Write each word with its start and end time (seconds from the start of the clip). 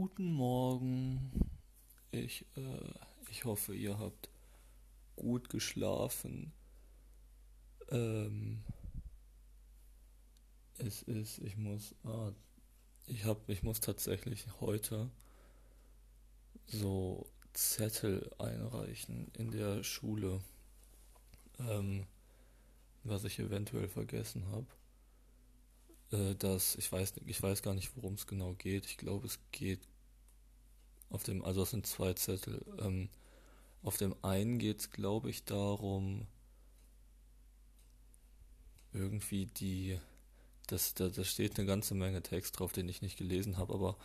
Guten 0.00 0.32
Morgen. 0.32 1.30
Ich, 2.10 2.46
äh, 2.56 2.90
ich 3.28 3.44
hoffe, 3.44 3.74
ihr 3.74 3.98
habt 3.98 4.30
gut 5.14 5.50
geschlafen. 5.50 6.54
Ähm, 7.90 8.64
es 10.78 11.02
ist, 11.02 11.40
ich 11.40 11.58
muss, 11.58 11.94
ah, 12.04 12.32
ich 13.08 13.26
hab, 13.26 13.46
ich 13.50 13.62
muss 13.62 13.80
tatsächlich 13.80 14.46
heute 14.62 15.10
so 16.64 17.26
Zettel 17.52 18.30
einreichen 18.38 19.30
in 19.36 19.50
der 19.50 19.82
Schule, 19.82 20.40
ähm, 21.58 22.06
was 23.04 23.24
ich 23.24 23.38
eventuell 23.38 23.88
vergessen 23.88 24.46
habe. 24.46 24.66
Äh, 26.12 26.34
dass 26.36 26.74
ich 26.76 26.90
weiß, 26.90 27.14
ich 27.26 27.42
weiß 27.42 27.62
gar 27.62 27.74
nicht, 27.74 27.94
worum 27.96 28.14
es 28.14 28.26
genau 28.26 28.54
geht. 28.54 28.86
Ich 28.86 28.96
glaube, 28.96 29.26
es 29.26 29.38
geht 29.52 29.89
auf 31.10 31.22
dem, 31.24 31.44
also 31.44 31.62
es 31.62 31.70
sind 31.70 31.86
zwei 31.86 32.14
Zettel. 32.14 32.64
Ähm, 32.78 33.08
auf 33.82 33.96
dem 33.96 34.14
einen 34.22 34.58
geht 34.58 34.80
es, 34.80 34.90
glaube 34.90 35.30
ich, 35.30 35.44
darum, 35.44 36.26
irgendwie 38.92 39.46
die, 39.46 39.98
das, 40.66 40.94
da, 40.94 41.08
da 41.08 41.24
steht 41.24 41.58
eine 41.58 41.66
ganze 41.66 41.94
Menge 41.94 42.22
Text 42.22 42.58
drauf, 42.58 42.72
den 42.72 42.88
ich 42.88 43.02
nicht 43.02 43.18
gelesen 43.18 43.56
habe, 43.58 43.74
aber 43.74 43.96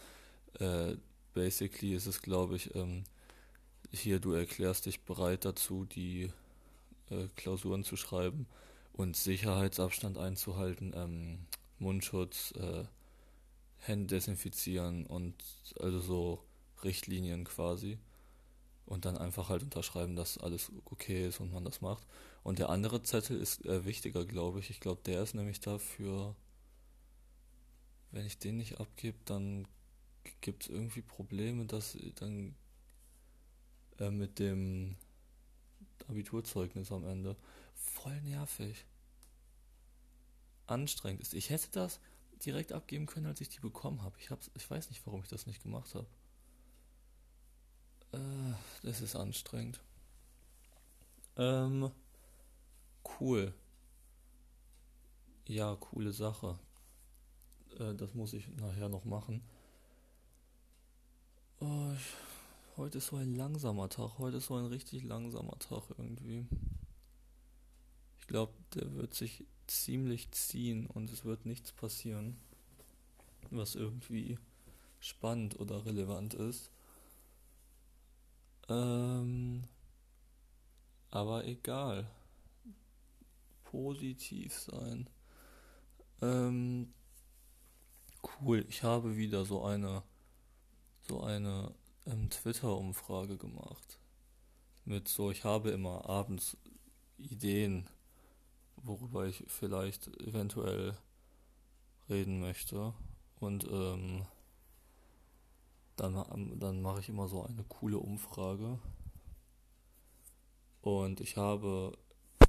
äh, 0.59 0.97
basically 1.33 1.93
ist 1.93 2.05
es, 2.05 2.21
glaube 2.21 2.55
ich, 2.55 2.73
ähm, 2.75 3.03
hier, 3.91 4.19
du 4.19 4.33
erklärst 4.33 4.85
dich 4.85 5.01
bereit 5.01 5.45
dazu, 5.45 5.85
die 5.85 6.31
äh, 7.09 7.27
Klausuren 7.35 7.83
zu 7.83 7.95
schreiben 7.95 8.47
und 8.93 9.15
Sicherheitsabstand 9.15 10.17
einzuhalten, 10.17 10.93
ähm, 10.95 11.39
Mundschutz, 11.79 12.53
äh, 12.57 12.85
Hände 13.77 14.15
desinfizieren 14.15 15.05
und 15.05 15.35
also 15.79 15.99
so 15.99 16.43
Richtlinien 16.85 17.43
quasi. 17.43 17.99
Und 18.85 19.05
dann 19.05 19.17
einfach 19.17 19.49
halt 19.49 19.63
unterschreiben, 19.63 20.15
dass 20.15 20.37
alles 20.37 20.71
okay 20.85 21.27
ist 21.27 21.39
und 21.39 21.51
man 21.51 21.65
das 21.65 21.81
macht. 21.81 22.05
Und 22.43 22.59
der 22.59 22.69
andere 22.69 23.01
Zettel 23.01 23.41
ist 23.41 23.65
äh, 23.65 23.83
wichtiger, 23.83 24.25
glaube 24.25 24.59
ich. 24.59 24.69
Ich 24.69 24.79
glaube, 24.79 25.01
der 25.03 25.23
ist 25.23 25.33
nämlich 25.33 25.59
dafür, 25.59 26.35
wenn 28.11 28.27
ich 28.27 28.37
den 28.37 28.57
nicht 28.57 28.79
abgebe, 28.79 29.17
dann 29.25 29.67
gibt 30.41 30.63
es 30.63 30.69
irgendwie 30.69 31.01
Probleme, 31.01 31.65
dass 31.65 31.97
dann 32.15 32.55
äh, 33.99 34.11
mit 34.11 34.39
dem 34.39 34.95
Abiturzeugnis 36.07 36.91
am 36.91 37.05
Ende 37.05 37.35
voll 37.73 38.19
nervig. 38.21 38.85
Anstrengend 40.67 41.21
ist. 41.21 41.33
Ich 41.33 41.49
hätte 41.49 41.69
das 41.71 41.99
direkt 42.45 42.73
abgeben 42.73 43.05
können, 43.05 43.27
als 43.27 43.41
ich 43.41 43.49
die 43.49 43.59
bekommen 43.59 44.01
habe. 44.01 44.15
Ich, 44.19 44.29
ich 44.55 44.69
weiß 44.69 44.89
nicht, 44.89 45.05
warum 45.05 45.21
ich 45.21 45.27
das 45.27 45.45
nicht 45.45 45.63
gemacht 45.63 45.93
habe. 45.95 46.07
Das 48.83 49.01
ist 49.01 49.15
anstrengend. 49.15 49.79
Ähm, 51.37 51.91
cool. 53.19 53.53
Ja, 55.47 55.75
coole 55.75 56.11
Sache. 56.13 56.57
Äh, 57.79 57.93
das 57.95 58.13
muss 58.13 58.33
ich 58.33 58.47
nachher 58.55 58.89
noch 58.89 59.05
machen. 59.05 59.41
Oh, 61.59 61.91
ich, 61.95 62.77
heute 62.77 62.97
ist 62.97 63.07
so 63.07 63.17
ein 63.17 63.35
langsamer 63.35 63.89
Tag. 63.89 64.17
Heute 64.17 64.37
ist 64.37 64.47
so 64.47 64.55
ein 64.55 64.65
richtig 64.65 65.03
langsamer 65.03 65.57
Tag 65.59 65.83
irgendwie. 65.97 66.45
Ich 68.19 68.27
glaube, 68.27 68.53
der 68.73 68.93
wird 68.95 69.13
sich 69.13 69.45
ziemlich 69.67 70.31
ziehen 70.31 70.87
und 70.87 71.11
es 71.11 71.25
wird 71.25 71.45
nichts 71.45 71.71
passieren, 71.71 72.37
was 73.51 73.75
irgendwie 73.75 74.37
spannend 74.99 75.59
oder 75.59 75.85
relevant 75.85 76.33
ist. 76.33 76.71
Ähm, 78.69 79.63
aber 81.11 81.45
egal. 81.45 82.09
Positiv 83.63 84.53
sein. 84.53 85.09
Ähm, 86.21 86.93
cool. 88.39 88.65
Ich 88.69 88.83
habe 88.83 89.17
wieder 89.17 89.45
so 89.45 89.63
eine 89.63 90.03
so 91.07 91.21
eine 91.21 91.73
ähm, 92.05 92.29
Twitter-Umfrage 92.29 93.37
gemacht. 93.37 93.99
Mit 94.85 95.07
so, 95.07 95.31
ich 95.31 95.43
habe 95.43 95.71
immer 95.71 96.07
abends 96.09 96.57
Ideen, 97.17 97.87
worüber 98.75 99.25
ich 99.25 99.43
vielleicht 99.47 100.07
eventuell 100.21 100.97
reden 102.09 102.39
möchte. 102.39 102.93
Und 103.39 103.65
ähm, 103.69 104.25
dann, 105.95 106.59
dann 106.59 106.81
mache 106.81 106.99
ich 106.99 107.09
immer 107.09 107.27
so 107.27 107.43
eine 107.43 107.63
coole 107.63 107.97
Umfrage. 107.97 108.79
Und 110.81 111.19
ich 111.19 111.37
habe, 111.37 111.97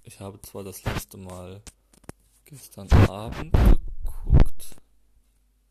ich 0.03 0.21
habe 0.21 0.41
zwar 0.43 0.65
das 0.65 0.85
letzte 0.85 1.17
Mal 1.17 1.63
gestern 2.45 2.91
Abend 3.09 3.53
geguckt, 4.05 4.77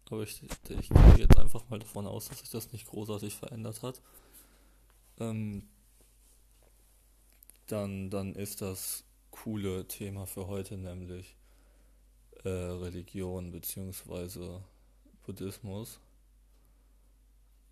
aber 0.09 0.23
ich, 0.23 0.41
ich 0.69 0.89
gehe 0.89 1.17
jetzt 1.17 1.37
einfach 1.37 1.69
mal 1.69 1.79
davon 1.79 2.07
aus, 2.07 2.27
dass 2.27 2.39
sich 2.39 2.49
das 2.49 2.71
nicht 2.71 2.87
großartig 2.87 3.35
verändert 3.35 3.83
hat. 3.83 4.01
Ähm, 5.19 5.67
dann, 7.67 8.09
dann 8.09 8.35
ist 8.35 8.61
das 8.61 9.03
coole 9.31 9.87
Thema 9.87 10.25
für 10.25 10.47
heute, 10.47 10.77
nämlich 10.77 11.35
äh, 12.43 12.49
Religion 12.49 13.51
bzw. 13.51 14.59
Buddhismus. 15.25 15.99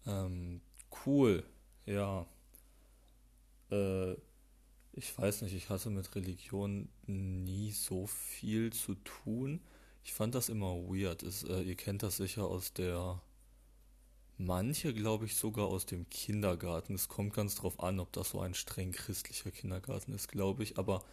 Ähm, 0.06 0.62
cool, 1.06 1.44
ja. 1.86 2.26
Äh, 3.72 4.14
ich 4.94 5.18
weiß 5.18 5.42
nicht, 5.42 5.56
ich 5.56 5.70
hatte 5.70 5.90
mit 5.90 6.14
Religion 6.16 6.90
nie 7.08 7.72
so 7.72 8.06
viel 8.08 8.72
zu 8.72 8.96
tun. 8.96 9.62
Ich 10.04 10.14
fand 10.14 10.36
das 10.36 10.50
immer 10.50 10.76
weird. 10.76 11.24
Es, 11.24 11.44
äh, 11.44 11.62
ihr 11.62 11.76
kennt 11.76 12.04
das 12.04 12.18
sicher 12.18 12.46
aus 12.46 12.74
der. 12.74 13.22
Manche, 14.38 14.94
glaube 14.94 15.26
ich, 15.26 15.36
sogar 15.36 15.68
aus 15.68 15.86
dem 15.86 16.10
Kindergarten. 16.10 16.96
Es 16.96 17.08
kommt 17.08 17.34
ganz 17.34 17.56
drauf 17.56 17.80
an, 17.80 18.00
ob 18.00 18.12
das 18.14 18.32
so 18.32 18.40
ein 18.40 18.56
streng 18.56 18.92
christlicher 18.92 19.52
Kindergarten 19.52 20.12
ist, 20.12 20.28
glaube 20.28 20.64
ich. 20.64 20.78
Aber 20.80 21.04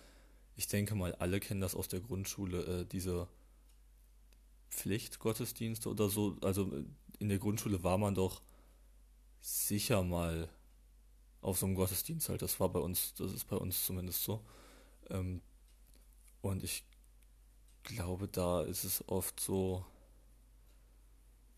ich 0.57 0.69
denke 0.69 0.95
mal, 0.95 1.15
alle 1.17 1.39
kennen 1.39 1.61
das 1.61 1.75
aus 1.75 1.89
der 1.89 2.01
Grundschule, 2.01 2.81
äh, 2.81 2.87
diese 2.87 3.29
Pflichtgottesdienste 4.71 5.89
oder 5.91 6.09
so. 6.09 6.37
Also 6.43 6.73
äh, 6.75 6.85
in 7.19 7.29
der 7.29 7.39
Grundschule 7.39 7.83
war 7.83 7.99
man 7.99 8.15
doch 8.15 8.43
sicher 9.41 10.03
mal 10.03 10.49
auf 11.41 11.59
so 11.59 11.67
einem 11.67 11.75
Gottesdienst 11.75 12.29
halt. 12.29 12.43
Das 12.43 12.61
war 12.61 12.69
bei 12.69 12.81
uns, 12.81 13.15
das 13.15 13.33
ist 13.33 13.49
bei 13.49 13.57
uns 13.57 13.85
zumindest 13.85 14.23
so. 14.23 14.45
Ähm, 15.09 15.41
und 16.43 16.63
ich 16.63 16.85
glaube, 17.83 18.29
da 18.29 18.63
ist 18.63 18.85
es 18.85 19.07
oft 19.09 19.41
so, 19.41 19.85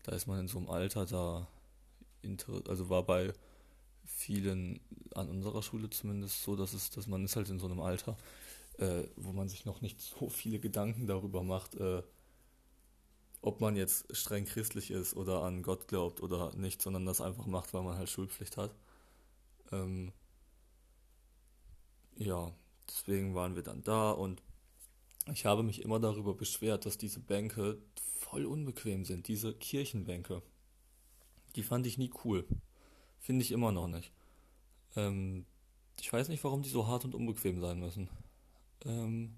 da 0.03 0.13
ist 0.13 0.27
man 0.27 0.39
in 0.39 0.47
so 0.47 0.57
einem 0.57 0.69
Alter, 0.69 1.05
da, 1.05 1.47
also 2.67 2.89
war 2.89 3.03
bei 3.03 3.33
vielen 4.05 4.79
an 5.15 5.29
unserer 5.29 5.61
Schule 5.61 5.89
zumindest 5.89 6.43
so, 6.43 6.55
dass 6.55 6.73
es, 6.73 6.89
dass 6.89 7.07
man 7.07 7.23
ist 7.25 7.35
halt 7.35 7.49
in 7.49 7.59
so 7.59 7.65
einem 7.67 7.81
Alter, 7.81 8.17
äh, 8.77 9.03
wo 9.15 9.31
man 9.31 9.47
sich 9.47 9.65
noch 9.65 9.81
nicht 9.81 10.01
so 10.01 10.29
viele 10.29 10.59
Gedanken 10.59 11.07
darüber 11.07 11.43
macht, 11.43 11.75
äh, 11.75 12.01
ob 13.43 13.59
man 13.59 13.75
jetzt 13.75 14.15
streng 14.15 14.45
christlich 14.45 14.89
ist 14.89 15.15
oder 15.17 15.43
an 15.43 15.63
Gott 15.63 15.89
glaubt 15.89 16.21
oder 16.21 16.55
nicht, 16.55 16.81
sondern 16.81 17.05
das 17.05 17.19
einfach 17.19 17.45
macht, 17.45 17.73
weil 17.73 17.83
man 17.83 17.97
halt 17.97 18.09
Schulpflicht 18.09 18.55
hat. 18.55 18.73
Ähm, 19.73 20.13
ja, 22.15 22.53
deswegen 22.87 23.35
waren 23.35 23.55
wir 23.55 23.63
dann 23.63 23.83
da 23.83 24.11
und 24.11 24.41
ich 25.31 25.45
habe 25.45 25.61
mich 25.61 25.81
immer 25.81 25.99
darüber 25.99 26.33
beschwert, 26.33 26.85
dass 26.85 26.97
diese 26.97 27.19
Bänke 27.19 27.81
voll 27.95 28.45
unbequem 28.45 29.03
sind, 29.03 29.27
diese 29.27 29.53
Kirchenbänke. 29.53 30.41
Die 31.57 31.63
fand 31.63 31.85
ich 31.85 31.97
nie 31.97 32.11
cool. 32.23 32.47
Finde 33.19 33.43
ich 33.43 33.51
immer 33.51 33.73
noch 33.73 33.87
nicht. 33.87 34.13
Ähm, 34.95 35.45
ich 35.99 36.11
weiß 36.11 36.29
nicht, 36.29 36.43
warum 36.45 36.61
die 36.61 36.69
so 36.69 36.87
hart 36.87 37.03
und 37.03 37.13
unbequem 37.13 37.59
sein 37.59 37.79
müssen. 37.79 38.09
Ähm, 38.85 39.35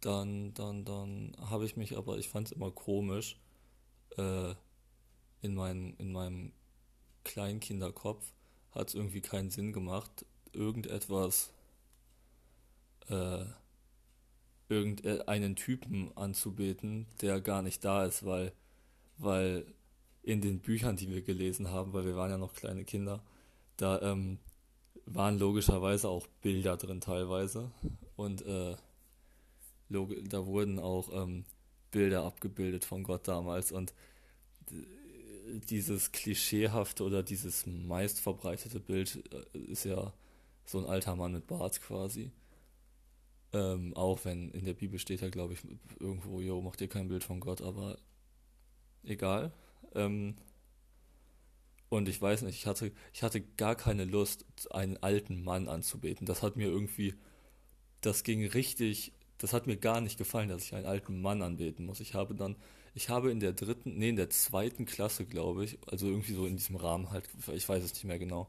dann, 0.00 0.54
dann, 0.54 0.84
dann 0.84 1.36
habe 1.40 1.64
ich 1.64 1.76
mich 1.76 1.96
aber, 1.96 2.18
ich 2.18 2.28
fand 2.28 2.48
es 2.48 2.52
immer 2.52 2.70
komisch, 2.70 3.38
äh, 4.16 4.54
in, 5.42 5.54
mein, 5.54 5.94
in 5.98 6.12
meinem 6.12 6.52
Kleinkinderkopf 7.24 8.32
hat 8.72 8.88
es 8.88 8.94
irgendwie 8.94 9.20
keinen 9.20 9.50
Sinn 9.50 9.72
gemacht, 9.72 10.24
irgendetwas, 10.52 11.52
äh, 13.08 13.44
irgendeinen 14.68 15.56
Typen 15.56 16.16
anzubeten, 16.16 17.06
der 17.20 17.40
gar 17.40 17.62
nicht 17.62 17.84
da 17.84 18.04
ist, 18.04 18.24
weil, 18.24 18.52
weil 19.18 19.66
in 20.22 20.40
den 20.40 20.60
Büchern, 20.60 20.96
die 20.96 21.08
wir 21.08 21.22
gelesen 21.22 21.70
haben, 21.70 21.92
weil 21.92 22.04
wir 22.04 22.16
waren 22.16 22.30
ja 22.30 22.38
noch 22.38 22.54
kleine 22.54 22.84
Kinder, 22.84 23.22
da 23.76 24.00
ähm, 24.02 24.38
waren 25.06 25.38
logischerweise 25.38 26.08
auch 26.08 26.26
Bilder 26.42 26.76
drin 26.76 27.00
teilweise. 27.00 27.70
Und 28.16 28.42
äh, 28.42 28.76
da 29.90 30.46
wurden 30.46 30.78
auch 30.78 31.10
ähm, 31.12 31.44
Bilder 31.90 32.24
abgebildet 32.24 32.84
von 32.84 33.02
Gott 33.02 33.26
damals 33.28 33.72
und 33.72 33.92
dieses 35.68 36.12
klischeehafte 36.12 37.04
oder 37.04 37.22
dieses 37.22 37.66
meistverbreitete 37.66 38.80
Bild 38.80 39.22
äh, 39.54 39.58
ist 39.58 39.84
ja 39.84 40.12
so 40.64 40.78
ein 40.78 40.86
alter 40.86 41.16
Mann 41.16 41.32
mit 41.32 41.46
Bart 41.46 41.80
quasi. 41.80 42.30
Ähm, 43.52 43.94
auch 43.96 44.24
wenn 44.24 44.50
in 44.50 44.64
der 44.64 44.74
Bibel 44.74 44.98
steht 44.98 45.22
ja, 45.22 45.28
glaube 45.28 45.54
ich, 45.54 45.60
irgendwo, 45.98 46.40
jo, 46.40 46.60
mach 46.60 46.76
dir 46.76 46.88
kein 46.88 47.08
Bild 47.08 47.24
von 47.24 47.40
Gott, 47.40 47.62
aber 47.62 47.98
egal. 49.02 49.52
Ähm, 49.94 50.36
und 51.88 52.08
ich 52.08 52.22
weiß 52.22 52.42
nicht, 52.42 52.56
ich 52.56 52.66
hatte, 52.66 52.92
ich 53.12 53.24
hatte 53.24 53.40
gar 53.40 53.74
keine 53.74 54.04
Lust, 54.04 54.46
einen 54.70 54.96
alten 54.98 55.42
Mann 55.42 55.68
anzubeten. 55.68 56.24
Das 56.24 56.42
hat 56.42 56.56
mir 56.56 56.68
irgendwie, 56.68 57.14
das 58.00 58.22
ging 58.22 58.46
richtig, 58.46 59.12
das 59.40 59.54
hat 59.54 59.66
mir 59.66 59.76
gar 59.76 60.00
nicht 60.00 60.18
gefallen, 60.18 60.50
dass 60.50 60.64
ich 60.64 60.74
einen 60.74 60.86
alten 60.86 61.20
Mann 61.20 61.42
anbeten 61.42 61.86
muss. 61.86 62.00
Ich 62.00 62.14
habe 62.14 62.34
dann, 62.34 62.56
ich 62.94 63.08
habe 63.08 63.30
in 63.30 63.40
der 63.40 63.54
dritten, 63.54 63.96
nee, 63.96 64.10
in 64.10 64.16
der 64.16 64.28
zweiten 64.28 64.84
Klasse, 64.84 65.24
glaube 65.24 65.64
ich, 65.64 65.78
also 65.90 66.06
irgendwie 66.06 66.34
so 66.34 66.46
in 66.46 66.56
diesem 66.58 66.76
Rahmen 66.76 67.10
halt, 67.10 67.28
ich 67.52 67.68
weiß 67.68 67.82
es 67.82 67.94
nicht 67.94 68.04
mehr 68.04 68.18
genau, 68.18 68.48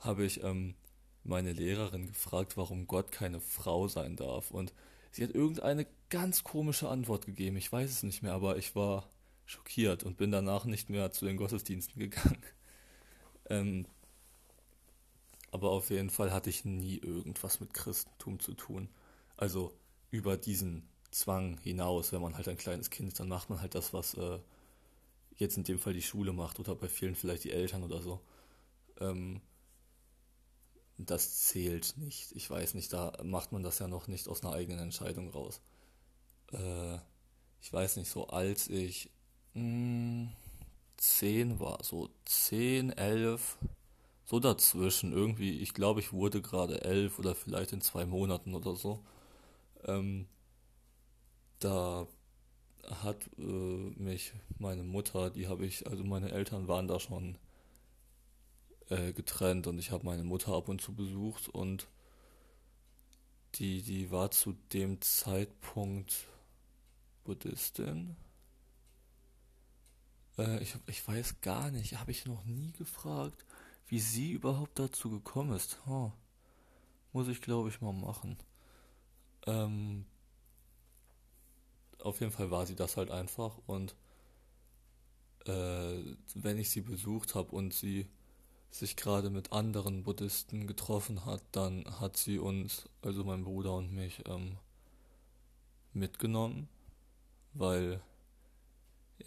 habe 0.00 0.24
ich 0.24 0.42
ähm, 0.42 0.74
meine 1.22 1.52
Lehrerin 1.52 2.08
gefragt, 2.08 2.56
warum 2.56 2.88
Gott 2.88 3.12
keine 3.12 3.40
Frau 3.40 3.86
sein 3.86 4.16
darf. 4.16 4.50
Und 4.50 4.74
sie 5.12 5.22
hat 5.22 5.30
irgendeine 5.30 5.86
ganz 6.10 6.42
komische 6.42 6.88
Antwort 6.88 7.26
gegeben. 7.26 7.56
Ich 7.56 7.70
weiß 7.70 7.88
es 7.88 8.02
nicht 8.02 8.22
mehr, 8.24 8.32
aber 8.32 8.56
ich 8.56 8.74
war 8.74 9.08
schockiert 9.46 10.02
und 10.02 10.16
bin 10.16 10.32
danach 10.32 10.64
nicht 10.64 10.90
mehr 10.90 11.12
zu 11.12 11.26
den 11.26 11.36
Gottesdiensten 11.36 11.98
gegangen. 12.00 12.42
Ähm, 13.50 13.86
aber 15.50 15.70
auf 15.70 15.88
jeden 15.88 16.10
Fall 16.10 16.34
hatte 16.34 16.50
ich 16.50 16.66
nie 16.66 16.98
irgendwas 16.98 17.60
mit 17.60 17.72
Christentum 17.72 18.40
zu 18.40 18.52
tun. 18.52 18.90
Also 19.38 19.72
über 20.10 20.36
diesen 20.36 20.88
Zwang 21.10 21.58
hinaus, 21.58 22.12
wenn 22.12 22.20
man 22.20 22.36
halt 22.36 22.48
ein 22.48 22.56
kleines 22.56 22.90
Kind 22.90 23.08
ist, 23.08 23.20
dann 23.20 23.28
macht 23.28 23.50
man 23.50 23.60
halt 23.60 23.74
das, 23.74 23.92
was 23.92 24.14
äh, 24.14 24.38
jetzt 25.36 25.56
in 25.56 25.64
dem 25.64 25.78
Fall 25.78 25.92
die 25.92 26.02
Schule 26.02 26.32
macht 26.32 26.60
oder 26.60 26.74
bei 26.74 26.88
vielen 26.88 27.14
vielleicht 27.14 27.44
die 27.44 27.52
Eltern 27.52 27.82
oder 27.82 28.02
so. 28.02 28.20
Ähm, 29.00 29.40
das 30.98 31.44
zählt 31.44 31.96
nicht. 31.96 32.32
Ich 32.32 32.50
weiß 32.50 32.74
nicht, 32.74 32.92
da 32.92 33.12
macht 33.22 33.52
man 33.52 33.62
das 33.62 33.78
ja 33.78 33.88
noch 33.88 34.08
nicht 34.08 34.28
aus 34.28 34.42
einer 34.42 34.52
eigenen 34.52 34.80
Entscheidung 34.80 35.30
raus. 35.30 35.60
Äh, 36.52 36.96
ich 37.60 37.72
weiß 37.72 37.96
nicht, 37.96 38.10
so 38.10 38.28
als 38.28 38.68
ich 38.68 39.10
mh, 39.54 39.62
hm, 39.62 40.32
zehn 40.96 41.60
war, 41.60 41.82
so 41.84 42.10
zehn, 42.24 42.90
elf, 42.90 43.58
so 44.24 44.40
dazwischen 44.40 45.12
irgendwie. 45.12 45.60
Ich 45.60 45.72
glaube, 45.72 46.00
ich 46.00 46.12
wurde 46.12 46.42
gerade 46.42 46.82
elf 46.82 47.18
oder 47.18 47.34
vielleicht 47.34 47.72
in 47.72 47.80
zwei 47.80 48.04
Monaten 48.04 48.54
oder 48.54 48.74
so. 48.74 49.00
Ähm, 49.84 50.26
da 51.60 52.06
hat 53.02 53.28
äh, 53.38 53.42
mich 53.42 54.32
meine 54.58 54.82
Mutter, 54.82 55.30
die 55.30 55.48
habe 55.48 55.66
ich, 55.66 55.86
also 55.86 56.04
meine 56.04 56.30
Eltern 56.30 56.68
waren 56.68 56.88
da 56.88 57.00
schon 57.00 57.38
äh, 58.88 59.12
getrennt 59.12 59.66
und 59.66 59.78
ich 59.78 59.90
habe 59.90 60.04
meine 60.04 60.24
Mutter 60.24 60.52
ab 60.52 60.68
und 60.68 60.80
zu 60.80 60.94
besucht 60.94 61.48
und 61.48 61.88
die, 63.56 63.82
die 63.82 64.10
war 64.10 64.30
zu 64.30 64.54
dem 64.72 65.00
Zeitpunkt 65.00 66.28
Buddhistin. 67.24 68.16
Äh, 70.38 70.62
ich, 70.62 70.76
ich 70.86 71.06
weiß 71.06 71.40
gar 71.40 71.70
nicht, 71.70 71.98
habe 71.98 72.10
ich 72.10 72.26
noch 72.26 72.44
nie 72.44 72.72
gefragt, 72.72 73.44
wie 73.86 74.00
sie 74.00 74.32
überhaupt 74.32 74.78
dazu 74.78 75.10
gekommen 75.10 75.52
ist. 75.52 75.78
Oh, 75.86 76.12
muss 77.12 77.28
ich 77.28 77.40
glaube 77.40 77.68
ich 77.68 77.80
mal 77.80 77.92
machen. 77.92 78.38
Ähm, 79.48 80.04
auf 82.00 82.20
jeden 82.20 82.32
Fall 82.32 82.50
war 82.50 82.66
sie 82.66 82.76
das 82.76 82.96
halt 82.96 83.10
einfach 83.10 83.58
und 83.66 83.96
äh, 85.46 86.14
wenn 86.34 86.58
ich 86.58 86.70
sie 86.70 86.82
besucht 86.82 87.34
habe 87.34 87.50
und 87.56 87.72
sie 87.72 88.06
sich 88.70 88.96
gerade 88.96 89.30
mit 89.30 89.52
anderen 89.52 90.04
Buddhisten 90.04 90.66
getroffen 90.66 91.24
hat, 91.24 91.42
dann 91.52 91.86
hat 92.00 92.18
sie 92.18 92.38
uns, 92.38 92.88
also 93.00 93.24
mein 93.24 93.44
Bruder 93.44 93.74
und 93.74 93.92
mich, 93.92 94.22
ähm, 94.28 94.58
mitgenommen, 95.94 96.68
weil, 97.54 98.02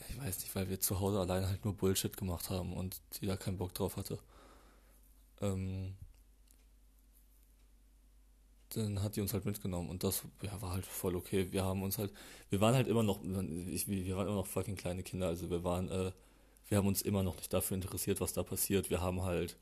ich 0.10 0.20
weiß 0.20 0.40
nicht, 0.42 0.56
weil 0.56 0.70
wir 0.70 0.80
zu 0.80 1.00
Hause 1.00 1.20
alleine 1.20 1.48
halt 1.48 1.66
nur 1.66 1.74
Bullshit 1.76 2.16
gemacht 2.16 2.52
haben 2.52 2.74
und 2.74 3.02
sie 3.10 3.26
da 3.26 3.36
keinen 3.36 3.58
Bock 3.58 3.74
drauf 3.74 3.98
hatte. 3.98 4.20
Ähm, 5.42 5.96
dann 8.76 9.02
hat 9.04 9.16
die 9.16 9.22
uns 9.22 9.34
halt 9.34 9.46
mitgenommen 9.46 9.90
und 9.90 10.04
das 10.04 10.24
ja, 10.42 10.62
war 10.62 10.74
halt 10.74 10.86
voll 10.86 11.16
okay. 11.16 11.52
Wir 11.52 11.64
haben 11.64 11.84
uns 11.84 11.98
halt, 11.98 12.12
wir 12.50 12.62
waren 12.62 12.76
halt 12.76 12.88
immer 12.88 13.04
noch, 13.04 13.22
ich, 13.68 13.88
wir 13.88 14.16
waren 14.16 14.28
immer 14.28 14.38
noch 14.38 14.48
fucking 14.48 14.76
kleine 14.76 15.04
Kinder, 15.04 15.28
also 15.28 15.50
wir 15.50 15.64
waren, 15.64 15.90
äh, 15.90 16.12
wir 16.70 16.78
haben 16.78 16.88
uns 16.88 17.02
immer 17.02 17.24
noch 17.24 17.36
nicht 17.38 17.54
dafür 17.54 17.76
interessiert, 17.76 18.22
was 18.22 18.34
da 18.34 18.44
passiert. 18.44 18.90
Wir 18.90 19.02
haben 19.02 19.24
halt, 19.24 19.58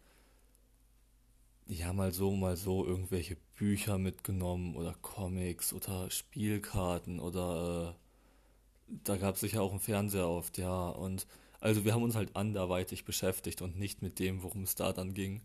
ja, 1.68 1.94
mal 1.94 2.12
so, 2.12 2.32
mal 2.36 2.56
so 2.58 2.86
irgendwelche 2.86 3.38
Bücher 3.56 3.98
mitgenommen 3.98 4.76
oder 4.76 4.96
Comics 5.02 5.74
oder 5.74 6.10
Spielkarten 6.10 7.20
oder 7.20 7.96
äh, 7.96 8.10
da 9.04 9.18
gab 9.18 9.36
es 9.36 9.42
sicher 9.42 9.62
auch 9.62 9.72
einen 9.72 9.80
Fernseher 9.80 10.28
oft, 10.28 10.58
ja. 10.58 10.90
Und 10.90 11.28
also 11.60 11.86
wir 11.86 11.94
haben 11.94 12.04
uns 12.04 12.16
halt 12.16 12.36
anderweitig 12.36 13.06
beschäftigt 13.06 13.62
und 13.62 13.78
nicht 13.78 14.02
mit 14.02 14.20
dem, 14.20 14.44
worum 14.44 14.64
es 14.64 14.76
da 14.76 14.94
dann 14.94 15.14
ging. 15.14 15.42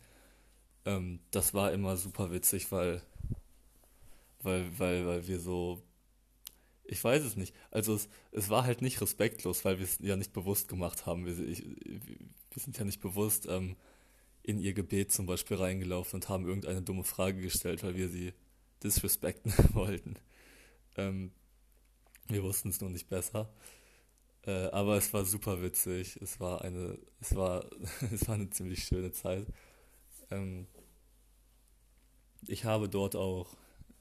Ähm, 0.84 1.20
das 1.31 1.55
war 1.55 1.72
immer 1.72 1.96
super 1.96 2.32
witzig, 2.32 2.70
weil, 2.72 3.02
weil, 4.44 4.79
weil, 4.79 5.06
weil 5.06 5.26
wir 5.26 5.41
so 5.41 5.82
ich 6.85 7.02
weiß 7.02 7.25
es 7.25 7.37
nicht. 7.37 7.55
Also 7.70 7.94
es, 7.94 8.08
es 8.31 8.50
war 8.50 8.64
halt 8.64 8.82
nicht 8.82 9.00
respektlos, 9.00 9.64
weil 9.64 9.79
wir 9.79 9.85
es 9.85 9.99
ja 10.00 10.17
nicht 10.17 10.32
bewusst 10.32 10.69
gemacht 10.69 11.06
haben. 11.06 11.25
Wir, 11.25 11.38
ich, 11.38 11.64
wir 11.64 12.62
sind 12.62 12.79
ja 12.79 12.85
nicht 12.85 13.00
bewusst 13.00 13.46
ähm, 13.49 13.76
in 14.43 14.58
ihr 14.58 14.75
Gebet 14.75 15.11
zum 15.11 15.26
Beispiel 15.26 15.56
reingelaufen 15.56 16.19
und 16.19 16.29
haben 16.29 16.46
irgendeine 16.46 16.82
dumme 16.82 17.05
Frage 17.05 17.41
gestellt, 17.41 17.82
weil 17.82 17.96
wir 17.96 18.08
sie 18.08 18.35
disrespekten 18.82 19.52
wollten. 19.75 20.17
Ähm, 20.96 21.32
wir 22.29 22.43
wussten 22.43 22.69
es 22.69 22.81
nur 22.81 22.91
nicht 22.91 23.08
besser. 23.08 23.50
Äh, 24.46 24.67
aber 24.67 24.99
es 24.99 25.12
war 25.14 25.25
super 25.25 25.62
witzig. 25.62 26.19
Es 26.20 26.38
war 26.38 26.62
eine, 26.62 26.99
es 27.20 27.35
war, 27.35 27.64
es 28.12 28.29
war 28.29 28.35
eine 28.35 28.50
ziemlich 28.50 28.85
schöne 28.85 29.12
Zeit. 29.12 29.46
Ähm, 30.31 30.67
ich 32.46 32.67
habe 32.67 32.91
dort 32.91 33.17
auch, 33.17 33.56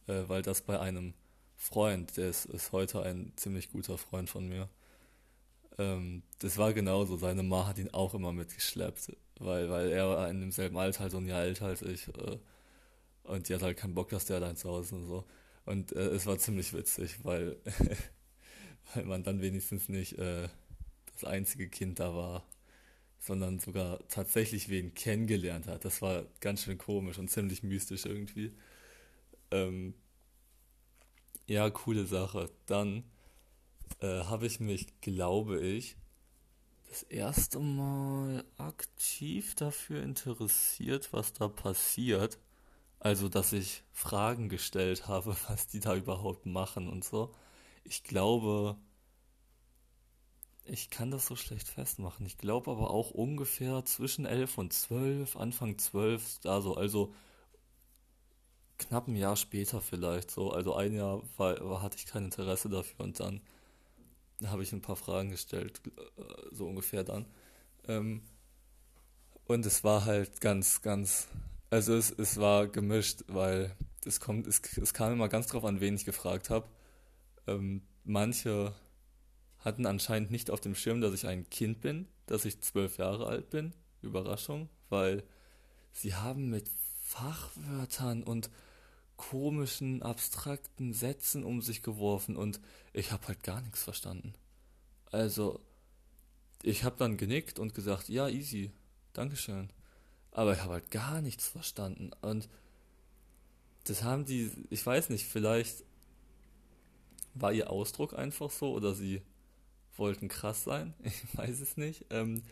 äh, 0.08 0.24
weil 0.28 0.42
das 0.42 0.62
bei 0.62 0.80
einem 0.80 1.14
Freund, 1.56 2.18
der 2.18 2.30
ist, 2.30 2.46
ist 2.46 2.72
heute 2.72 3.04
ein 3.04 3.34
ziemlich 3.36 3.72
guter 3.72 3.98
Freund 3.98 4.30
von 4.30 4.48
mir. 4.48 4.70
Ähm, 5.78 6.24
das 6.40 6.58
war 6.58 6.74
genauso, 6.74 7.18
seine 7.18 7.44
Ma 7.44 7.68
hat 7.68 7.78
ihn 7.78 7.90
auch 7.94 8.14
immer 8.14 8.34
mitgeschleppt, 8.34 9.16
weil, 9.40 9.70
weil 9.70 9.92
er 9.92 10.10
war 10.10 10.30
in 10.30 10.42
demselben 10.42 10.78
Alter, 10.78 11.02
halt 11.02 11.12
so 11.12 11.18
ein 11.18 11.28
Jahr 11.28 11.44
älter 11.44 11.68
als 11.68 11.82
ich. 11.82 12.08
Äh, 12.10 12.38
und 13.24 13.50
die 13.50 13.56
hat 13.56 13.62
halt 13.62 13.78
keinen 13.78 13.96
Bock, 13.96 14.10
dass 14.10 14.26
der 14.26 14.38
allein 14.38 14.58
zu 14.58 14.70
Hause 14.70 14.96
und 14.96 15.08
so. 15.08 15.26
Und 15.66 15.94
äh, 15.94 16.10
es 16.10 16.26
war 16.26 16.38
ziemlich 16.38 16.74
witzig, 16.74 17.24
weil, 17.24 17.58
weil 18.94 19.06
man 19.06 19.24
dann 19.24 19.42
wenigstens 19.42 19.90
nicht 19.90 20.18
äh, 20.20 20.50
das 21.14 21.24
einzige 21.24 21.70
Kind 21.70 22.00
da 22.00 22.14
war, 22.14 22.46
sondern 23.20 23.60
sogar 23.60 24.00
tatsächlich 24.10 24.70
wen 24.70 24.94
kennengelernt 24.94 25.68
hat. 25.68 25.86
Das 25.86 26.02
war 26.02 26.26
ganz 26.42 26.64
schön 26.64 26.78
komisch 26.78 27.18
und 27.20 27.30
ziemlich 27.30 27.64
mystisch 27.64 28.06
irgendwie. 28.06 28.52
Ähm, 29.54 29.94
ja, 31.46 31.70
coole 31.70 32.06
Sache. 32.06 32.50
Dann 32.66 33.04
äh, 34.00 34.24
habe 34.24 34.48
ich 34.48 34.60
mich, 34.60 35.00
glaube 35.02 35.62
ich, 35.62 35.96
das 36.90 37.04
erste 37.04 37.60
Mal 37.60 38.44
aktiv 38.58 39.56
dafür 39.56 40.02
interessiert, 40.04 41.14
was 41.14 41.34
da 41.34 41.48
passiert. 41.48 42.40
Also, 43.00 43.30
dass 43.30 43.54
ich 43.54 43.84
Fragen 43.92 44.50
gestellt 44.50 45.08
habe, 45.08 45.36
was 45.50 45.68
die 45.68 45.80
da 45.80 45.96
überhaupt 45.96 46.46
machen 46.46 46.90
und 46.90 47.04
so. 47.04 47.34
Ich 47.84 48.04
glaube, 48.04 48.78
ich 50.66 50.90
kann 50.90 51.12
das 51.12 51.28
so 51.28 51.36
schlecht 51.36 51.68
festmachen. 51.68 52.26
Ich 52.26 52.38
glaube 52.38 52.72
aber 52.72 52.90
auch 52.90 53.12
ungefähr 53.12 53.86
zwischen 53.86 54.26
11 54.26 54.58
und 54.58 54.74
12, 54.74 55.36
Anfang 55.36 55.78
12, 55.78 56.40
da 56.40 56.62
so. 56.62 56.76
Also 56.76 57.14
knapp 58.88 59.08
ein 59.08 59.16
Jahr 59.16 59.36
später 59.36 59.82
vielleicht 59.82 60.32
so. 60.32 60.52
Also 60.52 60.76
ein 60.76 60.94
Jahr 60.94 61.22
war, 61.38 61.82
hatte 61.82 61.98
ich 61.98 62.06
kein 62.06 62.26
Interesse 62.26 62.70
dafür 62.70 63.06
und 63.06 63.20
dann 63.20 63.42
habe 64.46 64.64
ich 64.64 64.74
ein 64.74 64.82
paar 64.82 64.96
Fragen 64.96 65.30
gestellt, 65.30 65.82
äh, 65.86 66.22
so 66.52 66.68
ungefähr 66.68 67.04
dann. 67.04 67.26
Ähm, 67.88 68.22
und 69.46 69.66
es 69.66 69.84
war 69.84 70.06
halt 70.06 70.42
ganz, 70.42 70.82
ganz, 70.82 71.28
also 71.70 71.96
es, 71.96 72.12
es 72.12 72.38
war 72.40 72.68
gemischt, 72.68 73.24
weil 73.28 73.76
es 74.06 74.20
kommt, 74.20 74.48
es, 74.48 74.62
es 74.78 74.94
kam 74.94 75.14
immer 75.14 75.30
ganz 75.30 75.48
drauf 75.48 75.66
an, 75.66 75.82
wen 75.82 75.96
ich 75.96 76.06
gefragt 76.06 76.50
habe. 76.50 76.68
Ähm, 77.48 77.84
manche 78.04 78.74
hatten 79.60 79.86
anscheinend 79.86 80.32
nicht 80.32 80.50
auf 80.52 80.62
dem 80.62 80.76
Schirm, 80.76 81.02
dass 81.02 81.14
ich 81.14 81.28
ein 81.28 81.50
Kind 81.50 81.82
bin, 81.82 82.08
dass 82.26 82.46
ich 82.46 82.62
zwölf 82.62 82.98
Jahre 82.98 83.28
alt 83.28 83.50
bin. 83.50 83.74
Überraschung, 84.02 84.70
weil 84.90 85.24
sie 85.92 86.16
haben 86.16 86.50
mit 86.50 86.70
Fachwörtern 87.00 88.24
und 88.24 88.50
komischen, 89.30 90.02
abstrakten 90.02 90.94
Sätzen 90.94 91.44
um 91.44 91.62
sich 91.62 91.82
geworfen 91.82 92.36
und 92.36 92.60
ich 92.94 93.12
habe 93.12 93.28
halt 93.28 93.44
gar 93.44 93.62
nichts 93.62 93.84
verstanden. 93.84 94.34
Also, 95.12 95.60
ich 96.62 96.84
habe 96.84 96.96
dann 96.98 97.18
genickt 97.18 97.60
und 97.60 97.74
gesagt, 97.74 98.10
ja, 98.10 98.28
easy, 98.28 98.72
Dankeschön. 99.14 99.70
Aber 100.32 100.54
ich 100.54 100.62
habe 100.62 100.74
halt 100.74 100.92
gar 100.92 101.22
nichts 101.22 101.48
verstanden. 101.48 102.12
Und 102.22 102.50
das 103.84 104.04
haben 104.04 104.26
die, 104.26 104.52
ich 104.70 104.86
weiß 104.86 105.10
nicht, 105.10 105.26
vielleicht 105.26 105.84
war 107.36 107.54
ihr 107.54 107.70
Ausdruck 107.70 108.18
einfach 108.18 108.50
so 108.50 108.72
oder 108.74 108.94
sie 108.96 109.22
wollten 109.98 110.28
krass 110.28 110.64
sein. 110.64 110.94
Ich 111.04 111.38
weiß 111.38 111.60
es 111.60 111.78
nicht. 111.78 112.06
Ähm, 112.10 112.44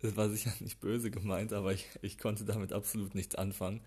es 0.00 0.16
war 0.16 0.28
sicher 0.28 0.52
nicht 0.60 0.80
böse 0.80 1.10
gemeint, 1.10 1.52
aber 1.52 1.72
ich, 1.72 1.86
ich 2.02 2.18
konnte 2.18 2.44
damit 2.44 2.72
absolut 2.72 3.14
nichts 3.14 3.34
anfangen. 3.34 3.82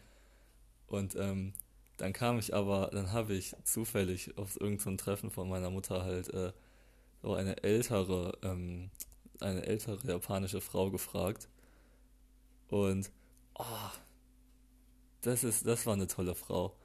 Und 0.88 1.16
ähm, 1.16 1.54
dann 2.02 2.14
kam 2.14 2.40
ich 2.40 2.52
aber, 2.56 2.90
dann 2.92 3.12
habe 3.12 3.36
ich 3.36 3.56
zufällig 3.64 4.36
auf 4.36 4.60
irgendein 4.60 4.98
so 4.98 5.04
Treffen 5.04 5.30
von 5.30 5.48
meiner 5.48 5.70
Mutter 5.70 6.04
halt 6.04 6.34
äh, 6.34 6.52
so 7.22 7.36
eine 7.36 7.62
ältere, 7.62 8.40
ähm, 8.42 8.90
eine 9.40 9.64
ältere 9.68 10.00
japanische 10.08 10.62
Frau 10.62 10.90
gefragt. 10.90 11.48
Und 12.70 13.12
oh, 13.54 13.92
das 15.22 15.44
ist, 15.44 15.68
das 15.68 15.86
war 15.86 15.94
eine 15.94 16.08
tolle 16.08 16.34
Frau. 16.34 16.76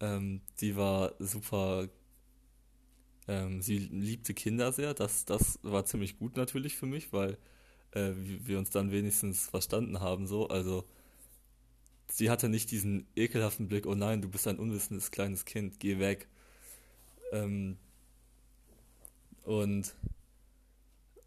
Ähm, 0.00 0.42
die 0.60 0.76
war 0.76 1.14
super. 1.20 1.88
Ähm, 3.26 3.62
sie 3.62 3.78
liebte 3.78 4.34
Kinder 4.34 4.72
sehr. 4.72 4.92
Das, 4.92 5.24
das 5.24 5.58
war 5.62 5.86
ziemlich 5.86 6.18
gut 6.18 6.36
natürlich 6.36 6.76
für 6.76 6.84
mich, 6.84 7.14
weil 7.14 7.38
äh, 7.92 8.12
wir 8.14 8.58
uns 8.58 8.68
dann 8.68 8.90
wenigstens 8.90 9.48
verstanden 9.48 10.00
haben. 10.00 10.26
So, 10.26 10.48
also 10.48 10.84
sie 12.10 12.30
hatte 12.30 12.48
nicht 12.48 12.70
diesen 12.70 13.06
ekelhaften 13.16 13.68
Blick. 13.68 13.86
Oh 13.86 13.94
nein, 13.94 14.22
du 14.22 14.28
bist 14.28 14.46
ein 14.46 14.58
unwissendes 14.58 15.10
kleines 15.10 15.44
Kind. 15.44 15.80
Geh 15.80 15.98
weg. 15.98 16.28
Ähm, 17.32 17.76
und 19.44 19.94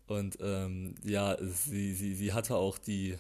und 0.07 0.37
ähm, 0.39 0.95
ja, 1.03 1.37
sie, 1.41 1.93
sie, 1.93 2.15
sie 2.15 2.33
hatte 2.33 2.55
auch 2.55 2.77
die 2.77 3.17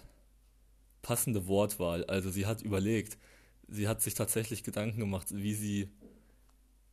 passende 1.01 1.47
Wortwahl. 1.47 2.05
Also 2.05 2.29
sie 2.29 2.45
hat 2.45 2.61
überlegt, 2.61 3.17
sie 3.67 3.87
hat 3.87 4.01
sich 4.01 4.13
tatsächlich 4.13 4.63
Gedanken 4.63 4.99
gemacht, 4.99 5.27
wie 5.31 5.53
sie 5.53 5.89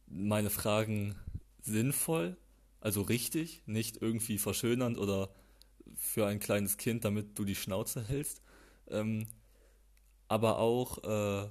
meine 0.07 0.51
Fragen 0.51 1.15
sinnvoll, 1.63 2.37
also 2.81 3.03
richtig, 3.03 3.63
nicht 3.67 4.03
irgendwie 4.03 4.39
verschönernd 4.39 4.99
oder 4.99 5.31
für 5.97 6.27
ein 6.27 6.41
kleines 6.41 6.77
Kind, 6.77 7.05
damit 7.05 7.39
du 7.39 7.45
die 7.45 7.55
Schnauze 7.55 8.07
hältst, 8.07 8.43
ähm, 8.89 9.27
aber 10.35 10.59
auch 10.59 10.99
äh, 11.05 11.49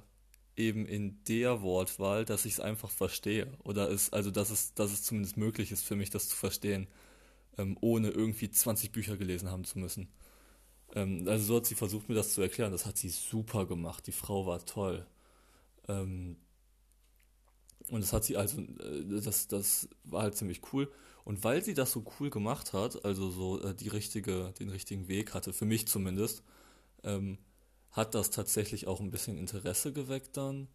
eben 0.56 0.84
in 0.86 1.24
der 1.24 1.62
Wortwahl, 1.62 2.26
dass 2.26 2.44
ich 2.44 2.54
es 2.54 2.60
einfach 2.60 2.90
verstehe 2.90 3.50
oder 3.64 3.90
es, 3.90 4.12
also 4.12 4.30
dass 4.30 4.50
es, 4.50 4.74
dass 4.74 4.92
es 4.92 5.02
zumindest 5.02 5.38
möglich 5.38 5.72
ist 5.72 5.84
für 5.84 5.96
mich, 5.96 6.10
das 6.10 6.28
zu 6.28 6.36
verstehen, 6.36 6.86
ähm, 7.56 7.78
ohne 7.80 8.10
irgendwie 8.10 8.50
20 8.50 8.92
Bücher 8.92 9.16
gelesen 9.16 9.50
haben 9.50 9.64
zu 9.64 9.78
müssen. 9.78 10.08
Ähm, 10.94 11.24
also 11.26 11.44
so 11.46 11.56
hat 11.56 11.66
sie 11.66 11.74
versucht, 11.76 12.10
mir 12.10 12.14
das 12.14 12.34
zu 12.34 12.42
erklären. 12.42 12.72
Das 12.72 12.84
hat 12.84 12.98
sie 12.98 13.08
super 13.08 13.64
gemacht. 13.66 14.06
Die 14.06 14.12
Frau 14.12 14.44
war 14.44 14.64
toll. 14.66 15.06
Ähm, 15.88 16.36
und 17.88 18.02
das 18.02 18.12
hat 18.12 18.24
sie 18.24 18.36
also, 18.36 18.60
äh, 18.60 19.20
das, 19.22 19.48
das 19.48 19.88
war 20.04 20.24
halt 20.24 20.36
ziemlich 20.36 20.60
cool. 20.74 20.92
Und 21.24 21.42
weil 21.42 21.64
sie 21.64 21.72
das 21.72 21.92
so 21.92 22.04
cool 22.20 22.28
gemacht 22.28 22.74
hat, 22.74 23.02
also 23.06 23.30
so 23.30 23.62
äh, 23.62 23.74
die 23.74 23.88
richtige, 23.88 24.52
den 24.58 24.68
richtigen 24.68 25.08
Weg 25.08 25.32
hatte, 25.32 25.54
für 25.54 25.64
mich 25.64 25.88
zumindest, 25.88 26.42
ähm, 27.02 27.38
hat 27.94 28.14
das 28.14 28.30
tatsächlich 28.30 28.86
auch 28.86 29.00
ein 29.00 29.10
bisschen 29.12 29.38
Interesse 29.38 29.92
geweckt 29.92 30.36
dann. 30.36 30.68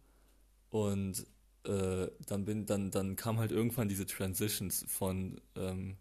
Und 0.70 1.26
äh, 1.64 2.08
dann 2.26 2.44
bin, 2.46 2.64
dann, 2.64 2.90
dann 2.90 3.14
kam 3.14 3.38
halt 3.38 3.52
irgendwann 3.52 3.88
diese 3.88 4.06
Transitions 4.06 4.86
von, 4.88 5.40
ähm, 5.54 5.98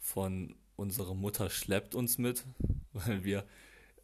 von 0.00 0.56
unsere 0.74 1.14
Mutter 1.14 1.50
schleppt 1.50 1.94
uns 1.94 2.18
mit, 2.18 2.44
weil 2.92 3.24
wir 3.24 3.46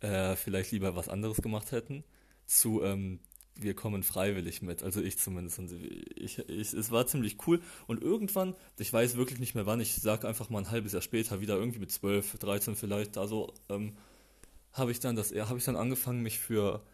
äh, 0.00 0.36
vielleicht 0.36 0.70
lieber 0.70 0.94
was 0.94 1.08
anderes 1.08 1.42
gemacht 1.42 1.72
hätten, 1.72 2.04
zu 2.46 2.82
ähm, 2.84 3.18
wir 3.56 3.74
kommen 3.74 4.04
freiwillig 4.04 4.62
mit, 4.62 4.84
also 4.84 5.02
ich 5.02 5.18
zumindest. 5.18 5.58
Und 5.58 5.72
ich, 5.72 6.38
ich, 6.48 6.72
es 6.72 6.90
war 6.92 7.06
ziemlich 7.08 7.38
cool. 7.46 7.60
Und 7.88 8.02
irgendwann, 8.02 8.54
ich 8.78 8.92
weiß 8.92 9.16
wirklich 9.16 9.40
nicht 9.40 9.56
mehr 9.56 9.66
wann, 9.66 9.80
ich 9.80 9.96
sage 9.96 10.28
einfach 10.28 10.48
mal 10.48 10.60
ein 10.60 10.70
halbes 10.70 10.92
Jahr 10.92 11.02
später, 11.02 11.40
wieder 11.40 11.56
irgendwie 11.56 11.80
mit 11.80 11.90
12, 11.90 12.38
13 12.38 12.76
vielleicht, 12.76 13.18
also 13.18 13.52
ähm, 13.68 13.96
habe 14.72 14.90
ich 14.90 15.00
dann 15.00 15.16
das, 15.16 15.32
habe 15.32 15.58
ich 15.58 15.64
dann 15.64 15.76
angefangen, 15.76 16.22
mich 16.22 16.38
für 16.38 16.84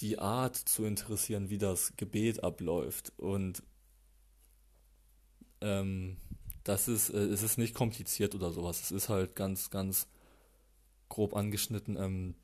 die 0.00 0.18
Art 0.18 0.56
zu 0.56 0.84
interessieren, 0.84 1.50
wie 1.50 1.58
das 1.58 1.96
Gebet 1.96 2.42
abläuft. 2.42 3.12
Und 3.16 3.62
ähm, 5.60 6.16
das 6.64 6.88
ist, 6.88 7.10
äh, 7.10 7.18
es 7.18 7.42
ist 7.42 7.58
nicht 7.58 7.74
kompliziert 7.74 8.34
oder 8.34 8.50
sowas. 8.50 8.80
Es 8.82 8.90
ist 8.90 9.08
halt 9.08 9.36
ganz, 9.36 9.70
ganz 9.70 10.08
grob 11.08 11.34
angeschnitten. 11.34 11.96
Ähm, 11.96 12.34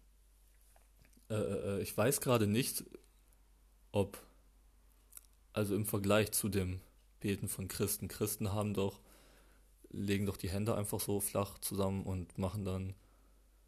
äh, 1.29 1.35
äh, 1.35 1.83
ich 1.83 1.97
weiß 1.97 2.21
gerade 2.21 2.47
nicht, 2.47 2.85
ob, 3.93 4.19
also 5.53 5.75
im 5.75 5.87
Vergleich 5.87 6.31
zu 6.33 6.49
dem 6.49 6.81
Beten 7.19 7.49
von 7.49 7.69
Christen, 7.69 8.09
Christen 8.09 8.53
haben 8.53 8.75
doch, 8.75 9.01
legen 9.91 10.27
doch 10.27 10.37
die 10.37 10.51
Hände 10.51 10.77
einfach 10.77 11.01
so 11.01 11.21
flach 11.21 11.59
zusammen 11.59 12.05
und 12.05 12.39
machen 12.39 12.65
dann 12.65 12.95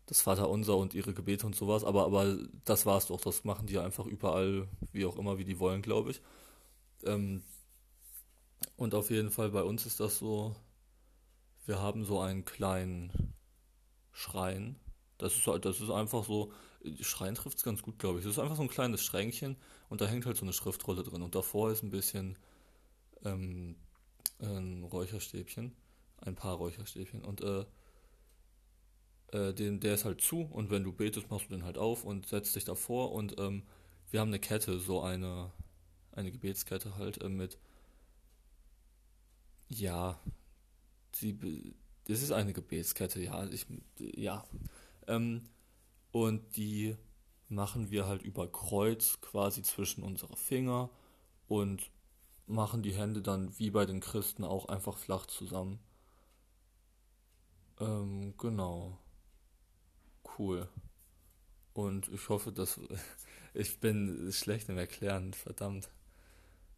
das 0.07 0.21
Vaterunser 0.21 0.77
und 0.77 0.95
ihre 0.95 1.15
Gebete 1.15 1.47
und 1.47 1.55
sowas, 1.55 1.85
aber, 1.85 2.05
aber 2.05 2.37
das 2.65 2.87
war's 2.87 3.07
doch, 3.07 3.21
das 3.21 3.45
machen 3.45 3.67
die 3.67 3.79
einfach 3.79 4.07
überall, 4.07 4.69
wie 4.93 5.07
auch 5.07 5.17
immer, 5.17 5.39
wie 5.39 5.45
die 5.45 5.59
wollen, 5.59 5.83
glaube 5.83 6.11
ich. 6.11 6.21
Ähm, 7.05 7.43
und 8.77 8.95
auf 8.95 9.11
jeden 9.11 9.31
Fall 9.31 9.51
bei 9.51 9.63
uns 9.63 9.87
ist 9.87 10.01
das 10.01 10.19
so, 10.19 10.57
wir 11.67 11.81
haben 11.81 12.05
so 12.05 12.21
einen 12.21 12.45
kleinen 12.45 13.35
Schrein. 14.13 14.77
Das 15.19 15.35
ist, 15.35 15.47
das 15.47 15.81
ist 15.81 15.91
einfach 15.91 16.25
so, 16.25 16.53
Schrein 17.01 17.35
trifft 17.35 17.59
es 17.59 17.65
ganz 17.65 17.83
gut, 17.83 17.99
glaube 17.99 18.19
ich. 18.19 18.25
Das 18.25 18.35
ist 18.35 18.39
einfach 18.39 18.57
so 18.57 18.63
ein 18.63 18.69
kleines 18.69 19.05
Schränkchen 19.05 19.57
und 19.89 20.01
da 20.01 20.07
hängt 20.07 20.27
halt 20.27 20.37
so 20.37 20.45
eine 20.45 20.53
Schriftrolle 20.53 21.03
drin. 21.03 21.23
Und 21.23 21.35
davor 21.35 21.71
ist 21.71 21.83
ein 21.83 21.91
bisschen 21.91 22.37
ähm, 23.25 23.77
ein 24.41 24.83
Räucherstäbchen, 24.85 25.77
ein 26.19 26.35
paar 26.35 26.57
Räucherstäbchen. 26.57 27.25
Und 27.25 27.41
äh, 27.43 27.65
äh, 29.33 29.53
den, 29.53 29.81
der 29.81 29.95
ist 29.95 30.05
halt 30.05 30.21
zu 30.21 30.43
und 30.43 30.71
wenn 30.71 30.85
du 30.85 30.93
betest, 30.93 31.31
machst 31.31 31.47
du 31.51 31.55
den 31.55 31.65
halt 31.65 31.79
auf 31.79 32.05
und 32.05 32.27
setzt 32.27 32.57
dich 32.57 32.65
davor. 32.65 33.13
Und 33.13 33.39
ähm, 33.41 33.63
wir 34.11 34.21
haben 34.21 34.29
eine 34.29 34.39
Kette, 34.41 34.79
so 34.79 35.01
eine, 35.03 35.51
eine 36.13 36.31
Gebetskette 36.31 36.97
halt 36.97 37.21
äh, 37.23 37.29
mit 37.29 37.59
ja, 39.69 40.21
sie, 41.13 41.75
das 42.05 42.23
ist 42.23 42.33
eine 42.33 42.53
Gebetskette, 42.53 43.21
ja, 43.21 43.45
ich, 43.47 43.67
ja. 43.99 44.45
Ähm, 45.07 45.45
und 46.13 46.57
die 46.57 46.97
machen 47.49 47.91
wir 47.91 48.07
halt 48.07 48.23
über 48.23 48.51
Kreuz 48.51 49.21
quasi 49.21 49.63
zwischen 49.63 50.03
unsere 50.03 50.37
Finger 50.37 50.91
und 51.49 51.91
machen 52.47 52.83
die 52.83 52.95
Hände 52.95 53.23
dann 53.23 53.59
wie 53.59 53.71
bei 53.71 53.87
den 53.87 54.01
Christen 54.01 54.45
auch 54.45 54.67
einfach 54.67 54.99
flach 54.99 55.27
zusammen. 55.27 55.79
Ähm, 57.81 58.35
genau. 58.39 58.99
Cool. 60.43 60.67
Und 61.73 62.09
ich 62.09 62.29
hoffe, 62.29 62.51
dass 62.51 62.81
ich 63.55 63.79
bin 63.79 64.29
schlecht 64.33 64.69
im 64.69 64.77
Erklären, 64.77 65.35
verdammt. 65.35 65.89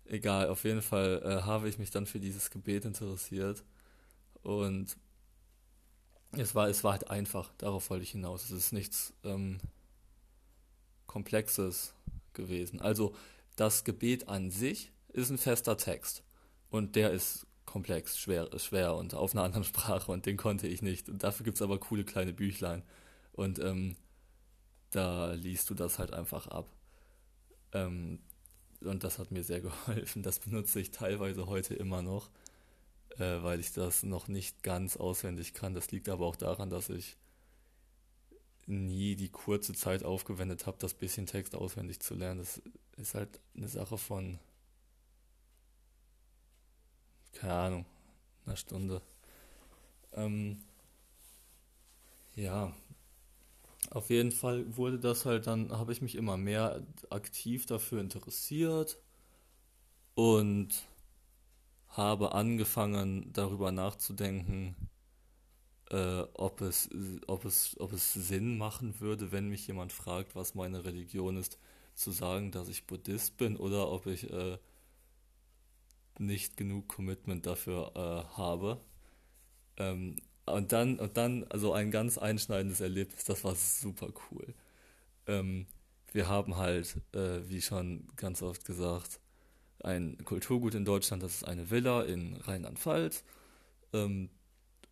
Egal, 0.05 0.49
auf 0.49 0.65
jeden 0.65 0.83
Fall 0.83 1.23
äh, 1.25 1.43
habe 1.45 1.71
ich 1.71 1.79
mich 1.79 1.91
dann 1.91 2.05
für 2.05 2.21
dieses 2.21 2.51
Gebet 2.51 2.85
interessiert. 2.85 3.65
Und 4.43 4.99
es 6.33 6.55
war, 6.55 6.69
es 6.69 6.85
war 6.85 6.93
halt 6.93 7.09
einfach, 7.09 7.55
darauf 7.57 7.89
wollte 7.89 8.03
ich 8.03 8.11
hinaus. 8.11 8.45
Es 8.45 8.51
ist 8.51 8.73
nichts 8.73 9.15
ähm, 9.25 9.57
Komplexes 11.07 11.95
gewesen. 12.35 12.83
Also 12.83 13.17
das 13.57 13.85
Gebet 13.85 14.29
an 14.29 14.51
sich 14.51 14.93
ist 15.09 15.31
ein 15.31 15.39
fester 15.39 15.79
Text. 15.79 16.23
Und 16.69 16.97
der 16.97 17.13
ist 17.13 17.47
komplex, 17.65 18.19
schwer, 18.19 18.51
schwer 18.59 18.95
und 18.95 19.15
auf 19.15 19.33
einer 19.33 19.45
anderen 19.45 19.65
Sprache 19.73 20.13
und 20.13 20.27
den 20.27 20.37
konnte 20.37 20.67
ich 20.67 20.83
nicht. 20.83 21.09
Und 21.09 21.23
dafür 21.23 21.45
gibt 21.45 21.57
es 21.57 21.63
aber 21.63 21.79
coole 21.79 22.05
kleine 22.05 22.35
Büchlein. 22.35 22.83
Und 23.35 23.59
ähm, 23.59 23.97
da 24.91 25.33
liest 25.33 25.69
du 25.69 25.75
das 25.75 25.99
halt 25.99 26.13
einfach 26.13 26.47
ab. 26.47 26.69
Ähm, 27.73 28.21
und 28.81 29.03
das 29.03 29.19
hat 29.19 29.33
mir 29.33 29.43
sehr 29.43 29.61
geholfen. 29.61 30.23
Das 30.23 30.39
benutze 30.39 30.81
ich 30.81 30.93
teilweise 30.93 31.47
heute 31.47 31.75
immer 31.75 32.01
noch, 32.01 32.31
äh, 33.19 33.43
weil 33.43 33.59
ich 33.59 33.73
das 33.73 34.05
noch 34.05 34.29
nicht 34.29 34.63
ganz 34.63 34.97
auswendig 34.97 35.53
kann. 35.53 35.75
Das 35.75 35.91
liegt 35.91 36.09
aber 36.09 36.27
auch 36.27 36.37
daran, 36.37 36.71
dass 36.71 36.91
ich 36.91 37.17
nie 38.67 39.17
die 39.17 39.31
kurze 39.31 39.75
Zeit 39.75 40.05
aufgewendet 40.05 40.67
habe, 40.67 40.79
das 40.79 40.95
bisschen 40.95 41.27
Text 41.27 41.57
auswendig 41.57 42.01
zu 42.01 42.15
lernen. 42.15 42.39
Das 42.39 42.63
ist 42.97 43.15
halt 43.15 43.41
eine 43.57 43.69
Sache 43.69 43.99
von, 43.99 44.39
keine 47.33 47.53
Ahnung, 47.53 47.87
einer 48.47 48.57
Stunde. 48.57 49.03
Ähm, 50.13 50.63
ja, 52.37 52.73
auf 53.91 54.11
jeden 54.11 54.33
Fall 54.33 54.77
wurde 54.77 54.99
das 54.99 55.25
halt 55.27 55.47
dann, 55.47 55.73
habe 55.73 55.93
ich 55.93 56.03
mich 56.03 56.15
immer 56.17 56.37
mehr 56.37 56.83
aktiv 57.11 57.67
dafür 57.67 58.01
interessiert 58.01 58.99
und 60.15 60.85
habe 61.89 62.33
angefangen 62.33 63.33
darüber 63.33 63.73
nachzudenken, 63.73 64.75
äh, 65.91 66.23
ob, 66.35 66.61
es, 66.61 66.89
ob, 67.27 67.45
es, 67.45 67.77
ob 67.79 67.93
es 67.93 68.13
Sinn 68.15 68.59
machen 68.59 69.01
würde, 69.01 69.33
wenn 69.33 69.49
mich 69.49 69.67
jemand 69.67 69.93
fragt, 69.93 70.35
was 70.35 70.55
meine 70.55 70.85
Religion 70.85 71.37
ist, 71.37 71.59
zu 71.95 72.11
sagen, 72.11 72.51
dass 72.51 72.69
ich 72.69 72.87
Buddhist 72.87 73.37
bin 73.37 73.57
oder 73.57 73.91
ob 73.91 74.07
ich 74.07 74.31
äh, 74.31 74.59
nicht 76.19 76.57
genug 76.57 76.89
Commitment 76.89 77.47
dafür 77.47 77.93
äh, 77.95 78.37
habe. 78.37 78.81
Ähm, 79.77 80.17
und 80.47 80.73
dann, 80.73 80.99
und 80.99 81.17
dann, 81.17 81.45
also 81.51 81.73
ein 81.73 81.91
ganz 81.91 82.19
einschneidendes 82.19 82.81
Erlebnis, 82.81 83.25
das 83.25 83.45
war 83.45 83.55
super 83.55 84.09
cool. 84.31 84.55
Ähm, 85.27 85.67
wir 86.13 86.29
haben 86.29 86.57
halt, 86.57 86.97
äh, 87.13 87.49
wie 87.49 87.63
schon 87.63 88.09
ganz 88.17 88.43
oft 88.43 88.65
gesagt, 88.65 89.21
ein 89.81 90.19
Kulturgut 90.25 90.75
in 90.75 90.85
Deutschland, 90.85 91.23
das 91.23 91.37
ist 91.37 91.45
eine 91.45 91.71
Villa 91.71 92.03
in 92.03 92.37
Rheinland-Pfalz. 92.37 93.25
Ähm, 93.93 94.31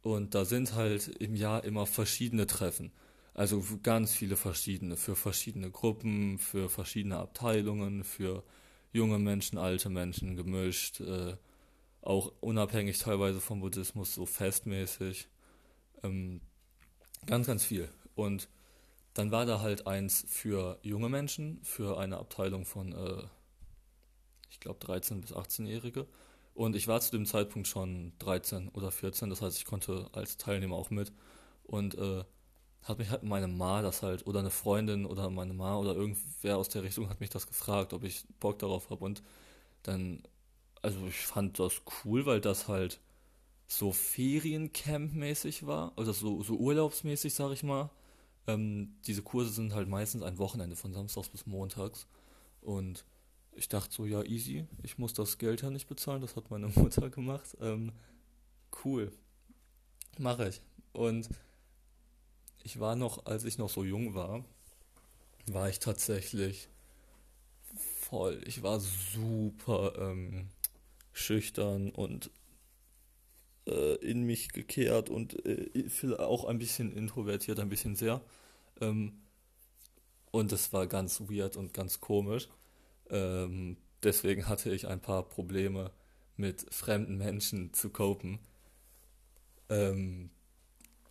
und 0.02 0.34
da 0.34 0.44
sind 0.44 0.74
halt 0.74 1.08
im 1.08 1.36
Jahr 1.36 1.64
immer 1.64 1.86
verschiedene 1.86 2.46
Treffen. 2.46 2.92
Also 3.34 3.64
ganz 3.82 4.12
viele 4.12 4.36
verschiedene, 4.36 4.96
für 4.96 5.16
verschiedene 5.16 5.70
Gruppen, 5.70 6.38
für 6.38 6.68
verschiedene 6.68 7.18
Abteilungen, 7.18 8.04
für 8.04 8.42
junge 8.92 9.18
Menschen, 9.18 9.58
alte 9.58 9.88
Menschen 9.88 10.36
gemischt, 10.36 11.00
äh, 11.00 11.36
auch 12.02 12.32
unabhängig 12.40 12.98
teilweise 12.98 13.40
vom 13.40 13.60
Buddhismus, 13.60 14.14
so 14.14 14.26
festmäßig. 14.26 15.28
Ähm, 16.02 16.40
ganz, 17.26 17.46
ganz 17.46 17.64
viel. 17.64 17.88
Und 18.14 18.48
dann 19.14 19.30
war 19.30 19.46
da 19.46 19.60
halt 19.60 19.86
eins 19.86 20.24
für 20.28 20.78
junge 20.82 21.08
Menschen, 21.08 21.60
für 21.62 21.98
eine 21.98 22.18
Abteilung 22.18 22.64
von, 22.64 22.92
äh, 22.92 23.24
ich 24.50 24.60
glaube, 24.60 24.84
13- 24.84 25.20
bis 25.20 25.32
18-Jährige. 25.32 26.06
Und 26.54 26.76
ich 26.76 26.88
war 26.88 27.00
zu 27.00 27.12
dem 27.12 27.26
Zeitpunkt 27.26 27.68
schon 27.68 28.12
13 28.18 28.68
oder 28.70 28.90
14, 28.90 29.30
das 29.30 29.40
heißt, 29.42 29.56
ich 29.56 29.64
konnte 29.64 30.08
als 30.12 30.36
Teilnehmer 30.36 30.76
auch 30.76 30.90
mit. 30.90 31.12
Und 31.64 31.94
äh, 31.96 32.24
hat 32.82 32.98
mich 32.98 33.10
halt 33.10 33.22
meine 33.22 33.48
Ma 33.48 33.82
das 33.82 34.02
halt, 34.02 34.26
oder 34.26 34.40
eine 34.40 34.50
Freundin 34.50 35.06
oder 35.06 35.30
meine 35.30 35.54
Ma 35.54 35.76
oder 35.76 35.94
irgendwer 35.94 36.58
aus 36.58 36.68
der 36.68 36.82
Richtung 36.82 37.08
hat 37.08 37.20
mich 37.20 37.30
das 37.30 37.46
gefragt, 37.46 37.92
ob 37.92 38.04
ich 38.04 38.24
Bock 38.40 38.58
darauf 38.58 38.90
habe. 38.90 39.04
Und 39.04 39.22
dann, 39.84 40.22
also 40.82 41.06
ich 41.06 41.26
fand 41.26 41.58
das 41.58 41.82
cool, 42.04 42.26
weil 42.26 42.40
das 42.40 42.68
halt 42.68 43.00
so 43.66 43.90
Feriencamp-mäßig 43.90 45.66
war, 45.66 45.96
oder 45.96 46.12
so, 46.12 46.42
so 46.42 46.56
urlaubsmäßig, 46.56 47.34
sag 47.34 47.52
ich 47.52 47.62
mal. 47.62 47.90
Ähm, 48.46 48.96
diese 49.06 49.22
Kurse 49.22 49.50
sind 49.50 49.74
halt 49.74 49.88
meistens 49.88 50.22
ein 50.22 50.38
Wochenende 50.38 50.76
von 50.76 50.92
Samstags 50.92 51.28
bis 51.28 51.46
Montags. 51.46 52.06
Und 52.60 53.04
ich 53.52 53.68
dachte 53.68 53.92
so, 53.92 54.06
ja, 54.06 54.22
easy, 54.22 54.66
ich 54.82 54.98
muss 54.98 55.12
das 55.14 55.38
Geld 55.38 55.62
ja 55.62 55.70
nicht 55.70 55.88
bezahlen, 55.88 56.22
das 56.22 56.36
hat 56.36 56.50
meine 56.50 56.68
Mutter 56.74 57.10
gemacht. 57.10 57.56
Ähm, 57.60 57.92
cool, 58.84 59.12
mache 60.18 60.48
ich. 60.48 60.60
Und 60.92 61.28
ich 62.64 62.78
war 62.80 62.96
noch, 62.96 63.26
als 63.26 63.44
ich 63.44 63.58
noch 63.58 63.68
so 63.68 63.84
jung 63.84 64.14
war, 64.14 64.44
war 65.46 65.68
ich 65.68 65.80
tatsächlich 65.80 66.68
voll. 67.74 68.42
Ich 68.46 68.62
war 68.62 68.80
super 68.80 69.94
ähm, 69.98 70.48
schüchtern 71.12 71.90
und 71.90 72.30
äh, 73.66 73.94
in 73.96 74.24
mich 74.24 74.50
gekehrt 74.52 75.10
und 75.10 75.44
äh, 75.46 75.70
auch 76.18 76.44
ein 76.44 76.58
bisschen 76.58 76.92
introvertiert, 76.92 77.60
ein 77.60 77.68
bisschen 77.68 77.96
sehr. 77.96 78.20
Ähm, 78.80 79.22
und 80.30 80.52
es 80.52 80.72
war 80.72 80.86
ganz 80.86 81.20
weird 81.20 81.56
und 81.56 81.74
ganz 81.74 82.00
komisch. 82.00 82.48
Ähm, 83.10 83.76
deswegen 84.02 84.48
hatte 84.48 84.72
ich 84.74 84.88
ein 84.88 85.00
paar 85.00 85.22
Probleme 85.28 85.92
mit 86.36 86.66
fremden 86.74 87.18
Menschen 87.18 87.72
zu 87.74 87.90
copen. 87.90 88.38
Ähm, 89.68 90.30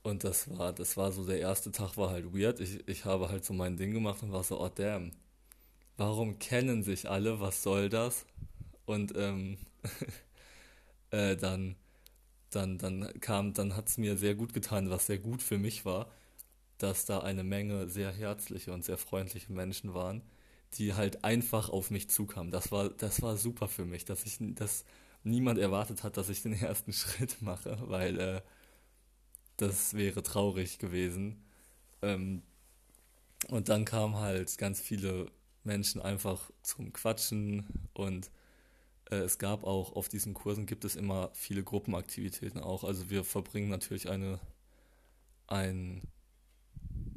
und 0.04 0.24
das 0.24 0.58
war, 0.58 0.74
das 0.74 0.98
war 0.98 1.12
so, 1.12 1.26
der 1.26 1.40
erste 1.40 1.72
Tag 1.72 1.98
war 1.98 2.10
halt 2.10 2.34
weird. 2.34 2.60
Ich, 2.60 2.88
ich 2.88 3.06
habe 3.06 3.30
halt 3.30 3.46
so 3.46 3.54
mein 3.54 3.78
Ding 3.78 3.92
gemacht 3.94 4.24
und 4.24 4.32
war 4.32 4.44
so, 4.44 4.60
oh 4.60 4.70
damn, 4.70 5.12
warum 5.98 6.40
kennen 6.40 6.84
sich 6.84 7.10
alle, 7.10 7.40
was 7.40 7.64
soll 7.64 7.90
das? 7.90 8.26
Und 8.86 9.14
ähm, 9.16 9.58
äh, 11.12 11.36
dann, 11.38 11.76
dann, 12.52 12.78
dann 12.78 13.12
kam, 13.22 13.54
dann 13.54 13.76
hat 13.76 13.90
es 13.90 13.98
mir 13.98 14.18
sehr 14.18 14.36
gut 14.36 14.54
getan, 14.54 14.90
was 14.90 15.08
sehr 15.08 15.20
gut 15.20 15.42
für 15.42 15.58
mich 15.58 15.86
war, 15.86 16.12
dass 16.78 17.06
da 17.06 17.20
eine 17.22 17.44
Menge 17.44 17.90
sehr 17.90 18.12
herzliche 18.12 18.74
und 18.74 18.84
sehr 18.86 18.98
freundliche 18.98 19.52
Menschen 19.54 19.94
waren, 19.94 20.22
die 20.76 20.94
halt 20.94 21.24
einfach 21.24 21.70
auf 21.70 21.92
mich 21.92 22.10
zukamen. 22.10 22.52
Das 22.52 22.72
war, 22.72 22.90
das 22.90 23.22
war 23.22 23.38
super 23.38 23.68
für 23.68 23.86
mich, 23.86 24.06
dass 24.06 24.26
ich, 24.26 24.38
dass 24.40 24.86
niemand 25.24 25.60
erwartet 25.60 26.04
hat, 26.04 26.18
dass 26.18 26.30
ich 26.30 26.42
den 26.44 26.54
ersten 26.62 26.94
Schritt 26.94 27.42
mache, 27.42 27.78
weil 27.88 28.20
äh, 28.20 28.42
das 29.58 29.94
wäre 29.94 30.24
traurig 30.24 30.80
gewesen. 30.80 31.44
Ähm, 32.02 32.42
und 33.50 33.70
dann 33.70 33.86
kamen 33.86 34.16
halt 34.16 34.58
ganz 34.58 34.82
viele 34.82 35.28
Menschen 35.64 36.02
einfach 36.02 36.52
zum 36.62 36.94
Quatschen 36.94 37.66
und 37.94 38.32
es 39.18 39.38
gab 39.38 39.64
auch 39.64 39.96
auf 39.96 40.10
diesen 40.10 40.34
Kursen 40.34 40.66
gibt 40.66 40.86
es 40.86 40.96
immer 40.96 41.30
viele 41.34 41.64
Gruppenaktivitäten 41.64 42.60
auch. 42.60 42.84
Also 42.84 43.10
wir 43.10 43.24
verbringen 43.24 43.70
natürlich 43.70 44.10
eine, 44.10 44.40
einen 45.48 46.08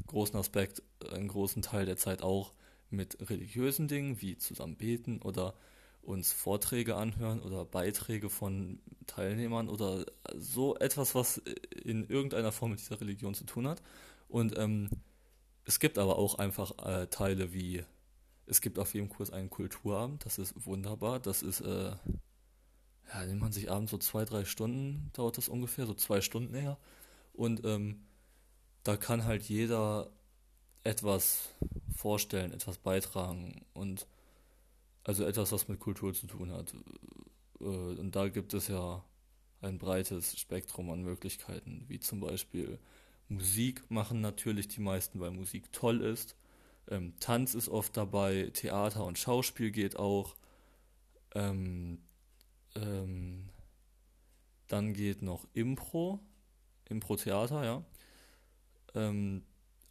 großen 0.07 0.37
Aspekt, 0.37 0.83
einen 1.13 1.29
großen 1.29 1.63
Teil 1.63 1.87
der 1.87 1.97
Zeit 1.97 2.23
auch 2.23 2.53
mit 2.91 3.19
religiösen 3.31 3.89
Dingen 3.89 4.21
wie 4.21 4.37
zusammen 4.37 4.77
beten 4.77 5.23
oder 5.23 5.55
uns 6.03 6.33
Vorträge 6.33 6.97
anhören 6.97 7.41
oder 7.41 7.65
Beiträge 7.65 8.29
von 8.29 8.81
Teilnehmern 9.07 9.69
oder 9.69 10.05
so 10.35 10.77
etwas, 10.77 11.15
was 11.15 11.39
in 11.85 12.09
irgendeiner 12.09 12.53
Form 12.53 12.73
mit 12.73 12.81
dieser 12.81 13.01
Religion 13.01 13.35
zu 13.35 13.45
tun 13.45 13.67
hat. 13.67 13.83
Und 14.29 14.59
ähm, 14.59 14.91
es 15.65 15.81
gibt 15.81 15.99
aber 15.99 16.19
auch 16.19 16.39
einfach 16.39 16.73
äh, 16.85 17.07
Teile 17.07 17.53
wie, 17.53 17.85
es 18.47 18.61
gibt 18.61 18.79
auf 18.79 18.95
jedem 18.95 19.09
Kurs 19.09 19.31
einen 19.31 19.51
Kulturabend, 19.51 20.25
das 20.25 20.39
ist 20.39 20.67
wunderbar, 20.67 21.21
das 21.21 21.43
ist, 21.43 21.61
äh, 21.61 21.97
ja, 23.13 23.27
nimmt 23.27 23.41
man 23.41 23.53
sich 23.53 23.71
abends 23.71 23.91
so 23.91 23.99
zwei, 23.99 24.25
drei 24.25 24.45
Stunden, 24.45 25.11
dauert 25.13 25.39
das 25.39 25.49
ungefähr, 25.49 25.87
so 25.87 25.95
zwei 25.95 26.21
Stunden 26.21 26.55
her. 26.55 26.79
Und 27.33 27.65
ähm, 27.65 28.05
da 28.83 28.97
kann 28.97 29.25
halt 29.25 29.45
jeder 29.45 30.11
etwas 30.85 31.49
vorstellen, 31.97 32.53
etwas 32.53 32.79
beitragen 32.79 33.65
und 33.73 34.07
also 35.05 35.25
etwas, 35.25 35.53
was 35.53 35.69
mit 35.69 35.81
Kultur 35.81 36.15
zu 36.15 36.27
tun 36.27 36.51
hat. 36.51 36.75
Äh, 37.61 37.65
und 37.65 38.15
da 38.15 38.29
gibt 38.29 38.55
es 38.55 38.69
ja 38.69 39.05
ein 39.61 39.79
breites 39.79 40.39
Spektrum 40.39 40.91
an 40.91 41.03
Möglichkeiten, 41.03 41.85
wie 41.89 42.01
zum 42.01 42.21
Beispiel 42.21 42.79
Musik 43.29 43.91
machen 43.91 44.21
natürlich 44.21 44.69
die 44.69 44.81
meisten, 44.81 45.21
weil 45.21 45.31
Musik 45.31 45.73
toll 45.73 46.03
ist. 46.03 46.37
Ähm, 46.89 47.15
Tanz 47.21 47.55
ist 47.55 47.69
oft 47.69 47.97
dabei, 47.97 48.51
Theater 48.53 49.05
und 49.05 49.19
Schauspiel 49.19 49.71
geht 49.71 49.97
auch. 49.97 50.37
Ähm, 51.35 51.99
ähm, 52.77 53.49
dann 54.69 54.93
geht 54.95 55.23
noch 55.23 55.47
Impro, 55.53 56.21
Impro-Theater, 56.89 57.65
ja. 57.65 57.85
Ähm, 58.95 59.43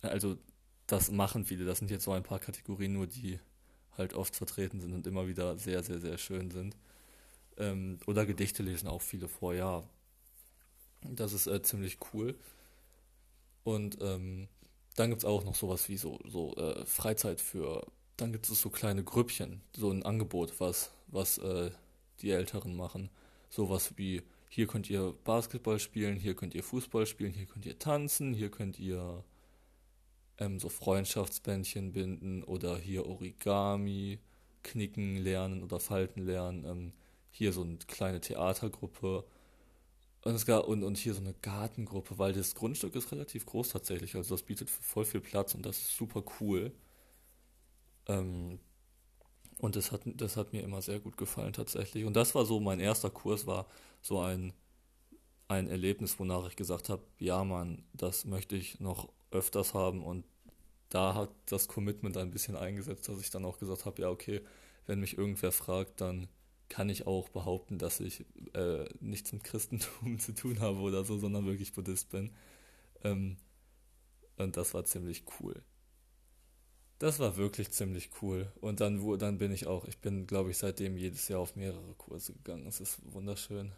also 0.02 0.38
das 0.88 1.12
machen 1.12 1.46
viele, 1.46 1.66
das 1.66 1.80
sind 1.80 1.92
jetzt 1.92 2.04
so 2.04 2.12
ein 2.12 2.24
paar 2.24 2.40
Kategorien 2.40 2.94
nur, 2.94 3.08
die 3.08 3.40
halt 3.98 4.14
oft 4.14 4.36
vertreten 4.36 4.82
sind 4.82 4.94
und 4.94 5.08
immer 5.08 5.28
wieder 5.28 5.58
sehr, 5.58 5.84
sehr, 5.84 6.00
sehr 6.00 6.18
schön 6.18 6.52
sind. 6.52 6.76
Ähm, 7.58 8.00
oder 8.08 8.26
Gedichte 8.26 8.64
lesen 8.64 8.88
auch 8.88 9.02
viele 9.02 9.28
vor, 9.28 9.54
ja. 9.54 9.84
Das 11.02 11.34
ist 11.34 11.48
äh, 11.48 11.62
ziemlich 11.62 11.98
cool. 12.14 12.36
Und 13.64 13.98
ähm, 14.02 14.48
dann 14.96 15.10
gibt 15.10 15.24
es 15.24 15.26
auch 15.26 15.44
noch 15.44 15.56
sowas 15.56 15.90
wie 15.90 15.98
so, 15.98 16.20
so 16.28 16.56
äh, 16.56 16.86
Freizeit 16.86 17.42
für, 17.42 17.86
dann 18.18 18.32
gibt 18.32 18.50
es 18.50 18.62
so 18.62 18.70
kleine 18.70 19.04
Grüppchen, 19.04 19.62
so 19.76 19.90
ein 19.90 20.04
Angebot, 20.04 20.60
was, 20.60 20.92
was 21.08 21.38
äh, 21.40 21.72
die 22.22 22.32
Älteren 22.32 22.76
machen. 22.76 23.10
Sowas 23.50 23.94
wie, 23.98 24.22
hier 24.50 24.68
könnt 24.68 24.90
ihr 24.90 25.14
Basketball 25.24 25.80
spielen, 25.80 26.18
hier 26.18 26.36
könnt 26.36 26.54
ihr 26.54 26.64
Fußball 26.64 27.06
spielen, 27.06 27.34
hier 27.34 27.46
könnt 27.46 27.66
ihr 27.66 27.80
tanzen, 27.80 28.34
hier 28.34 28.52
könnt 28.52 28.80
ihr 28.80 29.24
ähm, 30.38 30.60
so 30.60 30.70
Freundschaftsbändchen 30.70 31.94
binden 31.94 32.44
oder 32.44 32.78
hier 32.78 33.06
Origami 33.08 34.20
knicken 34.64 35.18
lernen 35.18 35.64
oder 35.64 35.80
falten 35.80 36.26
lernen. 36.26 36.66
Ähm, 36.66 36.94
hier 37.32 37.52
so 37.52 37.62
eine 37.62 37.78
kleine 37.78 38.22
Theatergruppe 38.22 39.26
und, 40.24 40.36
es 40.36 40.46
gab, 40.46 40.68
und, 40.68 40.84
und 40.84 40.98
hier 40.98 41.14
so 41.14 41.22
eine 41.22 41.34
Gartengruppe, 41.34 42.18
weil 42.18 42.34
das 42.34 42.56
Grundstück 42.56 42.96
ist 42.96 43.12
relativ 43.12 43.46
groß 43.46 43.70
tatsächlich. 43.70 44.16
Also 44.16 44.36
das 44.36 44.44
bietet 44.44 44.70
voll 44.70 45.06
viel 45.06 45.22
Platz 45.22 45.54
und 45.54 45.66
das 45.66 45.80
ist 45.80 45.98
super 45.98 46.24
cool. 46.40 46.72
Ähm, 48.08 48.60
und 49.60 49.76
das 49.76 49.92
hat, 49.92 50.02
das 50.06 50.38
hat 50.38 50.54
mir 50.54 50.62
immer 50.64 50.82
sehr 50.82 51.00
gut 51.00 51.18
gefallen 51.18 51.54
tatsächlich. 51.54 52.06
Und 52.06 52.16
das 52.16 52.36
war 52.36 52.46
so, 52.46 52.60
mein 52.60 52.80
erster 52.80 53.10
Kurs 53.10 53.48
war 53.48 53.68
so 54.02 54.20
ein, 54.20 54.54
ein 55.48 55.68
Erlebnis, 55.68 56.20
wonach 56.20 56.48
ich 56.48 56.56
gesagt 56.56 56.90
habe, 56.90 57.04
ja 57.20 57.44
Mann, 57.44 57.84
das 57.94 58.26
möchte 58.26 58.56
ich 58.56 58.80
noch 58.80 59.10
öfters 59.32 59.74
haben 59.74 60.04
und 60.04 60.26
da 60.90 61.16
hat 61.16 61.32
das 61.48 61.68
Commitment 61.68 62.18
ein 62.18 62.32
bisschen 62.32 62.56
eingesetzt, 62.56 63.10
dass 63.10 63.20
ich 63.20 63.30
dann 63.30 63.46
auch 63.46 63.58
gesagt 63.58 63.86
habe, 63.86 64.02
ja, 64.02 64.10
okay, 64.10 64.42
wenn 64.86 65.00
mich 65.00 65.18
irgendwer 65.18 65.52
fragt, 65.52 66.02
dann 66.02 66.28
kann 66.74 66.90
ich 66.90 67.06
auch 67.06 67.30
behaupten, 67.30 67.78
dass 67.78 68.00
ich 68.00 68.26
äh, 68.56 68.86
nichts 69.00 69.32
mit 69.32 69.44
Christentum 69.44 70.18
zu 70.20 70.34
tun 70.34 70.60
habe 70.60 70.80
oder 70.80 71.06
so, 71.06 71.20
sondern 71.20 71.46
wirklich 71.46 71.72
Buddhist 71.72 72.10
bin. 72.10 72.32
Ähm, 73.04 73.38
und 74.38 74.58
das 74.58 74.74
war 74.74 74.84
ziemlich 74.84 75.24
cool. 75.40 75.62
Das 76.98 77.20
war 77.20 77.38
wirklich 77.38 77.70
ziemlich 77.70 78.10
cool. 78.24 78.52
Und 78.60 78.80
dann, 78.80 79.20
dann 79.20 79.38
bin 79.38 79.52
ich 79.52 79.68
auch, 79.68 79.86
ich 79.86 80.00
bin, 80.00 80.26
glaube 80.26 80.50
ich, 80.50 80.58
seitdem 80.58 80.98
jedes 80.98 81.28
Jahr 81.28 81.42
auf 81.42 81.56
mehrere 81.56 81.94
Kurse 81.94 82.34
gegangen. 82.34 82.66
Es 82.66 82.80
ist 82.80 82.98
wunderschön. 83.14 83.72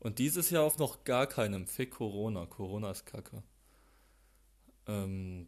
Und 0.00 0.18
dieses 0.18 0.50
Jahr 0.50 0.64
auf 0.64 0.78
noch 0.78 1.04
gar 1.04 1.28
keinem. 1.28 1.68
Fick 1.68 1.92
Corona. 1.92 2.46
Corona 2.46 2.90
ist 2.90 3.06
kacke. 3.06 3.44
Ähm, 4.88 5.46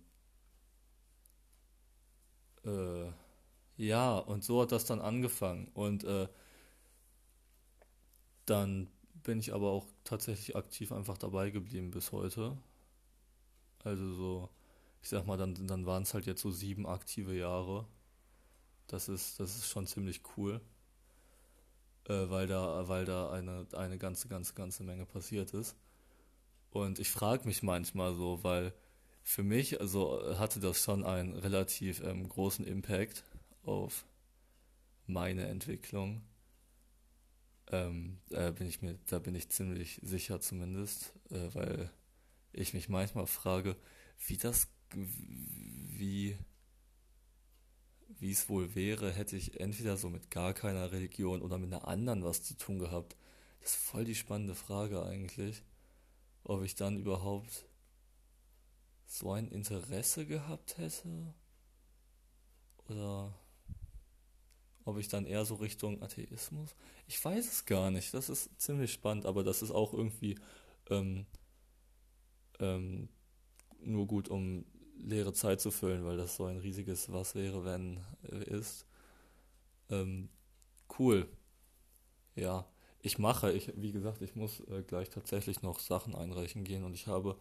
äh, 2.65 3.11
ja, 3.77 4.19
und 4.19 4.45
so 4.45 4.63
hat 4.63 4.71
das 4.71 4.85
dann 4.85 5.01
angefangen. 5.01 5.67
Und 5.75 6.05
äh, 6.05 6.29
dann 8.47 8.89
bin 9.23 9.39
ich 9.39 9.53
aber 9.53 9.71
auch 9.71 9.87
tatsächlich 10.05 10.57
aktiv 10.57 10.93
einfach 10.93 11.19
dabei 11.19 11.51
geblieben 11.51 11.91
bis 11.91 12.13
heute. 12.13 12.57
Also 13.85 14.15
so, 14.15 14.49
ich 15.03 15.09
sag 15.09 15.27
mal, 15.27 15.37
dann, 15.37 15.55
dann 15.67 15.87
waren 15.87 16.05
es 16.05 16.15
halt 16.15 16.27
jetzt 16.27 16.43
so 16.43 16.51
sieben 16.51 16.87
aktive 16.87 17.37
Jahre. 17.37 17.87
Das 18.87 19.09
ist, 19.09 19.41
das 19.41 19.57
ist 19.57 19.69
schon 19.69 19.87
ziemlich 19.87 20.23
cool. 20.37 20.61
Äh, 22.09 22.31
weil 22.31 22.47
da, 22.47 22.87
weil 22.89 23.05
da 23.05 23.31
eine, 23.31 23.67
eine 23.73 23.99
ganze, 23.99 24.29
ganze, 24.29 24.55
ganze 24.55 24.85
Menge 24.85 25.07
passiert 25.07 25.53
ist. 25.55 25.77
Und 26.71 26.99
ich 26.99 27.11
frage 27.11 27.47
mich 27.47 27.63
manchmal 27.63 28.15
so, 28.15 28.45
weil 28.45 28.73
für 29.23 29.43
mich, 29.43 29.81
also 29.81 30.39
hatte 30.39 30.61
das 30.61 30.83
schon 30.83 31.05
einen 31.05 31.35
relativ 31.35 32.01
ähm, 32.03 32.29
großen 32.29 32.65
Impact 32.65 33.25
auf 33.65 34.07
meine 35.07 35.47
Entwicklung. 35.49 36.23
Ähm, 37.73 38.19
äh, 38.31 38.53
bin 38.53 38.69
ich 38.69 38.83
mir, 38.83 38.99
da 39.07 39.19
bin 39.19 39.35
ich 39.35 39.49
ziemlich 39.49 40.01
sicher 40.03 40.41
zumindest, 40.41 41.13
äh, 41.31 41.55
weil 41.55 41.91
ich 42.53 42.75
mich 42.75 42.89
manchmal 42.89 43.27
frage, 43.27 43.77
wie 44.27 44.37
das, 44.37 44.69
wie, 44.93 46.39
wie 48.09 48.31
es 48.31 48.49
wohl 48.49 48.75
wäre, 48.75 49.13
hätte 49.13 49.37
ich 49.37 49.61
entweder 49.61 49.97
so 49.97 50.11
mit 50.11 50.31
gar 50.31 50.55
keiner 50.55 50.93
Religion 50.93 51.43
oder 51.43 51.59
mit 51.59 51.73
einer 51.73 51.89
anderen 51.89 52.23
was 52.23 52.43
zu 52.43 52.57
tun 52.57 52.79
gehabt. 52.79 53.17
Das 53.61 53.71
ist 53.71 53.77
voll 53.77 54.05
die 54.05 54.15
spannende 54.15 54.55
Frage 54.55 55.03
eigentlich, 55.03 55.65
ob 56.45 56.63
ich 56.63 56.77
dann 56.77 56.97
überhaupt 56.97 57.67
so 59.07 59.33
ein 59.33 59.49
Interesse 59.49 60.27
gehabt 60.27 60.79
hätte? 60.79 61.35
Oder 62.89 63.35
ob 64.87 64.99
ich 64.99 65.09
dann 65.09 65.27
eher 65.27 65.45
so 65.45 65.57
Richtung 65.57 66.03
Atheismus? 66.03 66.75
Ich 67.07 67.23
weiß 67.23 67.47
es 67.47 67.67
gar 67.67 67.91
nicht. 67.91 68.15
Das 68.15 68.31
ist 68.31 68.59
ziemlich 68.59 68.93
spannend, 68.93 69.27
aber 69.27 69.45
das 69.45 69.61
ist 69.63 69.71
auch 69.71 69.93
irgendwie 69.93 70.37
ähm, 70.89 71.27
ähm, 72.59 73.09
nur 73.81 74.07
gut, 74.07 74.29
um 74.29 74.65
leere 74.99 75.35
Zeit 75.35 75.61
zu 75.61 75.71
füllen, 75.71 76.07
weil 76.07 76.17
das 76.17 76.37
so 76.37 76.47
ein 76.47 76.57
riesiges 76.57 77.13
Was 77.13 77.35
wäre, 77.35 77.65
wenn 77.65 78.01
äh, 78.31 78.45
ist. 78.45 78.87
Ähm, 79.91 80.31
cool. 80.99 81.29
Ja, 82.35 82.67
ich 83.03 83.19
mache, 83.19 83.53
ich, 83.53 83.73
wie 83.77 83.93
gesagt, 83.93 84.23
ich 84.23 84.35
muss 84.35 84.61
äh, 84.69 84.83
gleich 84.83 85.11
tatsächlich 85.11 85.63
noch 85.63 85.81
Sachen 85.81 86.15
einreichen 86.15 86.65
gehen 86.65 86.85
und 86.85 86.95
ich 86.95 87.07
habe 87.07 87.37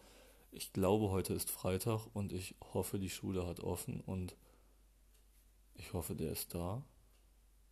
ich 0.56 0.72
glaube, 0.72 1.10
heute 1.10 1.34
ist 1.34 1.50
Freitag 1.50 2.06
und 2.14 2.32
ich 2.32 2.54
hoffe, 2.72 2.98
die 2.98 3.10
Schule 3.10 3.46
hat 3.46 3.60
offen 3.60 4.00
und 4.00 4.36
ich 5.74 5.92
hoffe, 5.92 6.14
der 6.14 6.32
ist 6.32 6.54
da. 6.54 6.82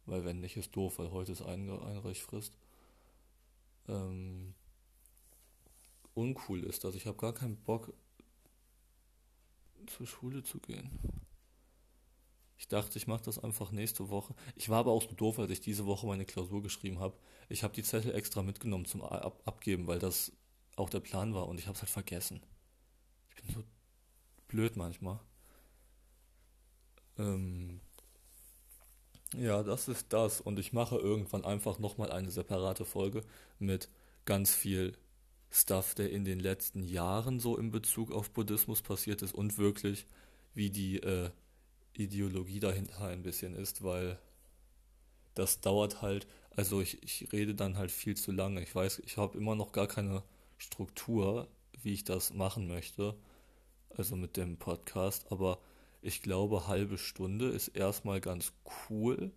Weil 0.07 0.25
wenn 0.25 0.41
nicht, 0.41 0.57
ist 0.57 0.75
doof, 0.77 0.99
weil 0.99 1.11
heute 1.11 1.33
ist 1.33 1.43
Einre 1.43 1.85
Einreichfrist. 1.85 2.57
Ähm, 3.89 4.55
uncool 6.15 6.65
ist 6.65 6.85
das. 6.85 6.95
Ich 6.95 7.07
habe 7.07 7.17
gar 7.17 7.33
keinen 7.33 7.57
Bock, 7.57 7.93
zur 9.87 10.07
Schule 10.07 10.43
zu 10.43 10.61
gehen. 10.61 10.91
Ich 12.57 12.69
dachte, 12.69 12.97
ich 12.97 13.07
mache 13.07 13.25
das 13.25 13.39
einfach 13.39 13.71
nächste 13.71 14.09
Woche. 14.09 14.35
Ich 14.55 14.71
war 14.71 14.79
aber 14.79 14.93
auch 14.93 15.03
so 15.03 15.13
doof, 15.13 15.39
als 15.39 15.51
ich 15.51 15.61
diese 15.61 15.85
Woche 15.85 16.07
meine 16.07 16.25
Klausur 16.25 16.63
geschrieben 16.63 17.01
habe. 17.01 17.19
Ich 17.51 17.63
habe 17.63 17.75
die 17.75 17.83
Zettel 17.83 18.15
extra 18.15 18.43
mitgenommen 18.43 18.87
zum 18.87 19.03
Ab 19.03 19.43
Abgeben, 19.45 19.87
weil 19.87 19.99
das 19.99 20.33
auch 20.77 20.89
der 20.89 21.01
Plan 21.01 21.35
war 21.35 21.49
und 21.49 21.59
ich 21.59 21.67
habe 21.67 21.75
es 21.75 21.83
halt 21.83 21.91
vergessen 21.91 22.41
bin 23.47 23.55
so 23.55 23.65
blöd 24.49 24.77
manchmal. 24.77 25.21
Ähm, 27.19 27.81
ja, 29.39 29.63
das 29.63 29.89
ist 29.89 30.13
das. 30.13 30.41
Und 30.41 30.59
ich 30.59 30.73
mache 30.73 30.97
irgendwann 30.97 31.45
einfach 31.45 31.79
nochmal 31.79 32.11
eine 32.13 32.31
separate 32.31 32.85
Folge 32.85 33.23
mit 33.59 33.89
ganz 34.25 34.55
viel 34.55 34.97
Stuff, 35.51 35.95
der 35.95 36.11
in 36.11 36.25
den 36.25 36.41
letzten 36.41 36.83
Jahren 36.83 37.41
so 37.41 37.57
in 37.57 37.71
Bezug 37.71 38.11
auf 38.13 38.31
Buddhismus 38.31 38.83
passiert 38.83 39.23
ist 39.23 39.35
und 39.35 39.59
wirklich, 39.59 40.07
wie 40.55 40.71
die 40.71 40.99
äh, 40.99 41.31
Ideologie 41.95 42.61
dahinter 42.61 43.07
ein 43.07 43.23
bisschen 43.23 43.55
ist, 43.55 43.85
weil 43.85 44.19
das 45.35 45.61
dauert 45.61 46.03
halt, 46.03 46.27
also 46.51 46.81
ich, 46.81 47.03
ich 47.03 47.33
rede 47.33 47.55
dann 47.55 47.77
halt 47.77 47.91
viel 47.91 48.17
zu 48.17 48.33
lange. 48.33 48.63
Ich 48.63 48.75
weiß, 48.75 49.01
ich 49.05 49.17
habe 49.17 49.39
immer 49.39 49.55
noch 49.55 49.73
gar 49.73 49.87
keine 49.87 50.23
Struktur, 50.59 51.49
wie 51.83 51.93
ich 51.93 52.05
das 52.05 52.33
machen 52.33 52.69
möchte 52.69 53.15
also 53.97 54.17
mit 54.17 54.37
dem 54.37 54.57
Podcast, 54.57 55.27
aber 55.31 55.59
ich 56.05 56.21
glaube, 56.21 56.69
halbe 56.69 56.99
Stunde 56.99 57.49
ist 57.49 57.69
erstmal 57.69 58.21
ganz 58.21 58.53
cool, 58.91 59.33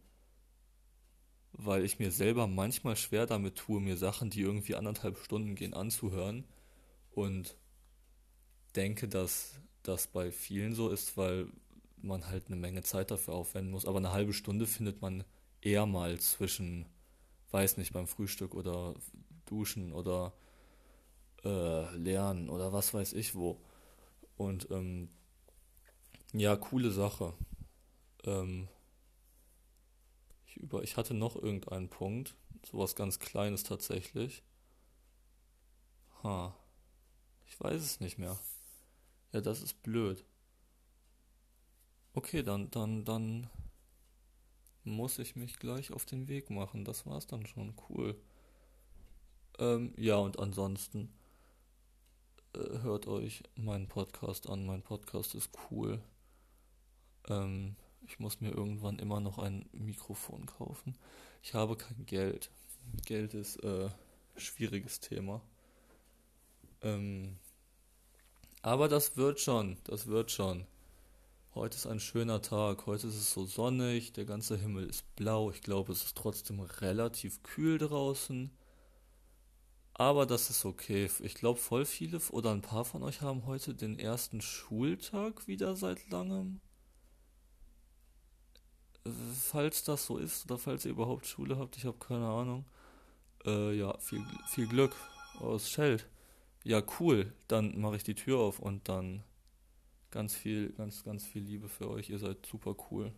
weil 1.53 1.85
ich 1.85 1.97
mir 1.97 2.11
selber 2.11 2.45
manchmal 2.45 2.97
schwer 2.97 3.25
damit 3.25 3.55
tue, 3.55 3.79
mir 3.79 3.95
Sachen, 3.95 4.29
die 4.29 4.41
irgendwie 4.41 4.75
anderthalb 4.75 5.17
Stunden 5.17 5.55
gehen, 5.55 5.73
anzuhören 5.73 6.43
und 7.11 7.55
denke, 8.75 9.07
dass 9.07 9.61
das 9.83 10.07
bei 10.07 10.29
vielen 10.29 10.73
so 10.73 10.89
ist, 10.89 11.15
weil 11.15 11.47
man 12.01 12.27
halt 12.27 12.47
eine 12.47 12.57
Menge 12.57 12.83
Zeit 12.83 13.11
dafür 13.11 13.35
aufwenden 13.35 13.71
muss. 13.71 13.85
Aber 13.85 13.99
eine 13.99 14.11
halbe 14.11 14.33
Stunde 14.33 14.67
findet 14.67 15.01
man 15.01 15.23
eher 15.61 15.85
mal 15.85 16.19
zwischen, 16.19 16.85
weiß 17.51 17.77
nicht, 17.77 17.93
beim 17.93 18.07
Frühstück 18.07 18.53
oder 18.53 18.93
Duschen 19.45 19.93
oder 19.93 20.33
äh, 21.45 21.95
Lernen 21.95 22.49
oder 22.49 22.73
was 22.73 22.93
weiß 22.93 23.13
ich 23.13 23.35
wo. 23.35 23.61
Und 24.35 24.69
ähm, 24.69 25.09
ja, 26.33 26.55
coole 26.55 26.91
Sache. 26.91 27.33
Ähm, 28.23 28.67
ich, 30.45 30.57
über, 30.57 30.83
ich 30.83 30.97
hatte 30.97 31.13
noch 31.13 31.35
irgendeinen 31.35 31.89
Punkt, 31.89 32.35
sowas 32.65 32.95
ganz 32.95 33.19
Kleines 33.19 33.63
tatsächlich. 33.63 34.43
Ha, 36.23 36.55
ich 37.45 37.59
weiß 37.59 37.81
es 37.81 37.99
nicht 37.99 38.17
mehr. 38.17 38.37
Ja, 39.33 39.41
das 39.41 39.61
ist 39.61 39.81
blöd. 39.83 40.25
Okay, 42.13 42.41
dann, 42.43 42.71
dann, 42.71 43.05
dann 43.05 43.49
muss 44.83 45.19
ich 45.19 45.35
mich 45.35 45.59
gleich 45.59 45.91
auf 45.91 46.05
den 46.05 46.27
Weg 46.27 46.49
machen. 46.49 46.85
Das 46.85 47.05
war's 47.05 47.27
dann 47.27 47.45
schon. 47.45 47.75
Cool. 47.89 48.19
Ähm, 49.59 49.93
ja, 49.97 50.15
und 50.15 50.39
ansonsten 50.39 51.13
äh, 52.53 52.79
hört 52.79 53.07
euch 53.07 53.43
meinen 53.55 53.87
Podcast 53.87 54.49
an. 54.49 54.65
Mein 54.65 54.81
Podcast 54.81 55.35
ist 55.35 55.51
cool. 55.69 56.01
Ähm, 57.29 57.75
ich 58.07 58.19
muss 58.19 58.41
mir 58.41 58.51
irgendwann 58.51 58.99
immer 58.99 59.19
noch 59.19 59.37
ein 59.37 59.67
Mikrofon 59.73 60.45
kaufen. 60.45 60.97
Ich 61.43 61.53
habe 61.53 61.75
kein 61.75 62.05
Geld. 62.05 62.49
Geld 63.05 63.33
ist 63.33 63.63
äh, 63.63 63.89
schwieriges 64.37 64.99
Thema. 64.99 65.41
Ähm, 66.81 67.37
aber 68.61 68.87
das 68.87 69.17
wird 69.17 69.39
schon, 69.39 69.77
das 69.83 70.07
wird 70.07 70.31
schon. 70.31 70.65
Heute 71.55 71.75
ist 71.75 71.87
ein 71.87 71.99
schöner 71.99 72.41
Tag. 72.41 72.85
Heute 72.85 73.07
ist 73.07 73.15
es 73.15 73.33
so 73.33 73.45
sonnig, 73.45 74.13
der 74.13 74.25
ganze 74.25 74.57
Himmel 74.57 74.87
ist 74.89 75.15
blau. 75.15 75.49
Ich 75.49 75.61
glaube, 75.61 75.91
es 75.91 76.03
ist 76.03 76.17
trotzdem 76.17 76.59
relativ 76.59 77.41
kühl 77.43 77.77
draußen. 77.77 78.51
Aber 79.95 80.27
das 80.27 80.51
ist 80.51 80.65
okay. 80.65 81.09
Ich 81.21 81.33
glaube, 81.33 81.59
voll 81.59 81.85
viele 81.85 82.19
oder 82.29 82.51
ein 82.51 82.61
paar 82.61 82.85
von 82.85 83.01
euch 83.01 83.21
haben 83.21 83.47
heute 83.47 83.73
den 83.73 83.97
ersten 83.97 84.41
Schultag 84.41 85.47
wieder 85.47 85.75
seit 85.75 86.07
langem. 86.11 86.61
Falls 89.41 89.83
das 89.83 90.05
so 90.05 90.17
ist 90.17 90.45
oder 90.45 90.57
falls 90.57 90.85
ihr 90.85 90.91
überhaupt 90.91 91.25
Schule 91.25 91.57
habt, 91.57 91.77
ich 91.77 91.85
habe 91.85 91.97
keine 91.97 92.27
Ahnung. 92.27 92.65
Äh, 93.45 93.77
ja, 93.77 93.97
viel, 93.99 94.23
viel 94.47 94.67
Glück 94.67 94.95
aus 95.39 95.69
Scheld. 95.69 96.07
Ja, 96.63 96.81
cool. 96.99 97.33
Dann 97.47 97.79
mache 97.79 97.95
ich 97.97 98.03
die 98.03 98.15
Tür 98.15 98.39
auf 98.39 98.59
und 98.59 98.89
dann 98.89 99.23
ganz 100.11 100.35
viel, 100.35 100.71
ganz, 100.73 101.03
ganz 101.03 101.25
viel 101.25 101.43
Liebe 101.43 101.69
für 101.69 101.89
euch. 101.89 102.09
Ihr 102.09 102.19
seid 102.19 102.45
super 102.45 102.75
cool. 102.91 103.11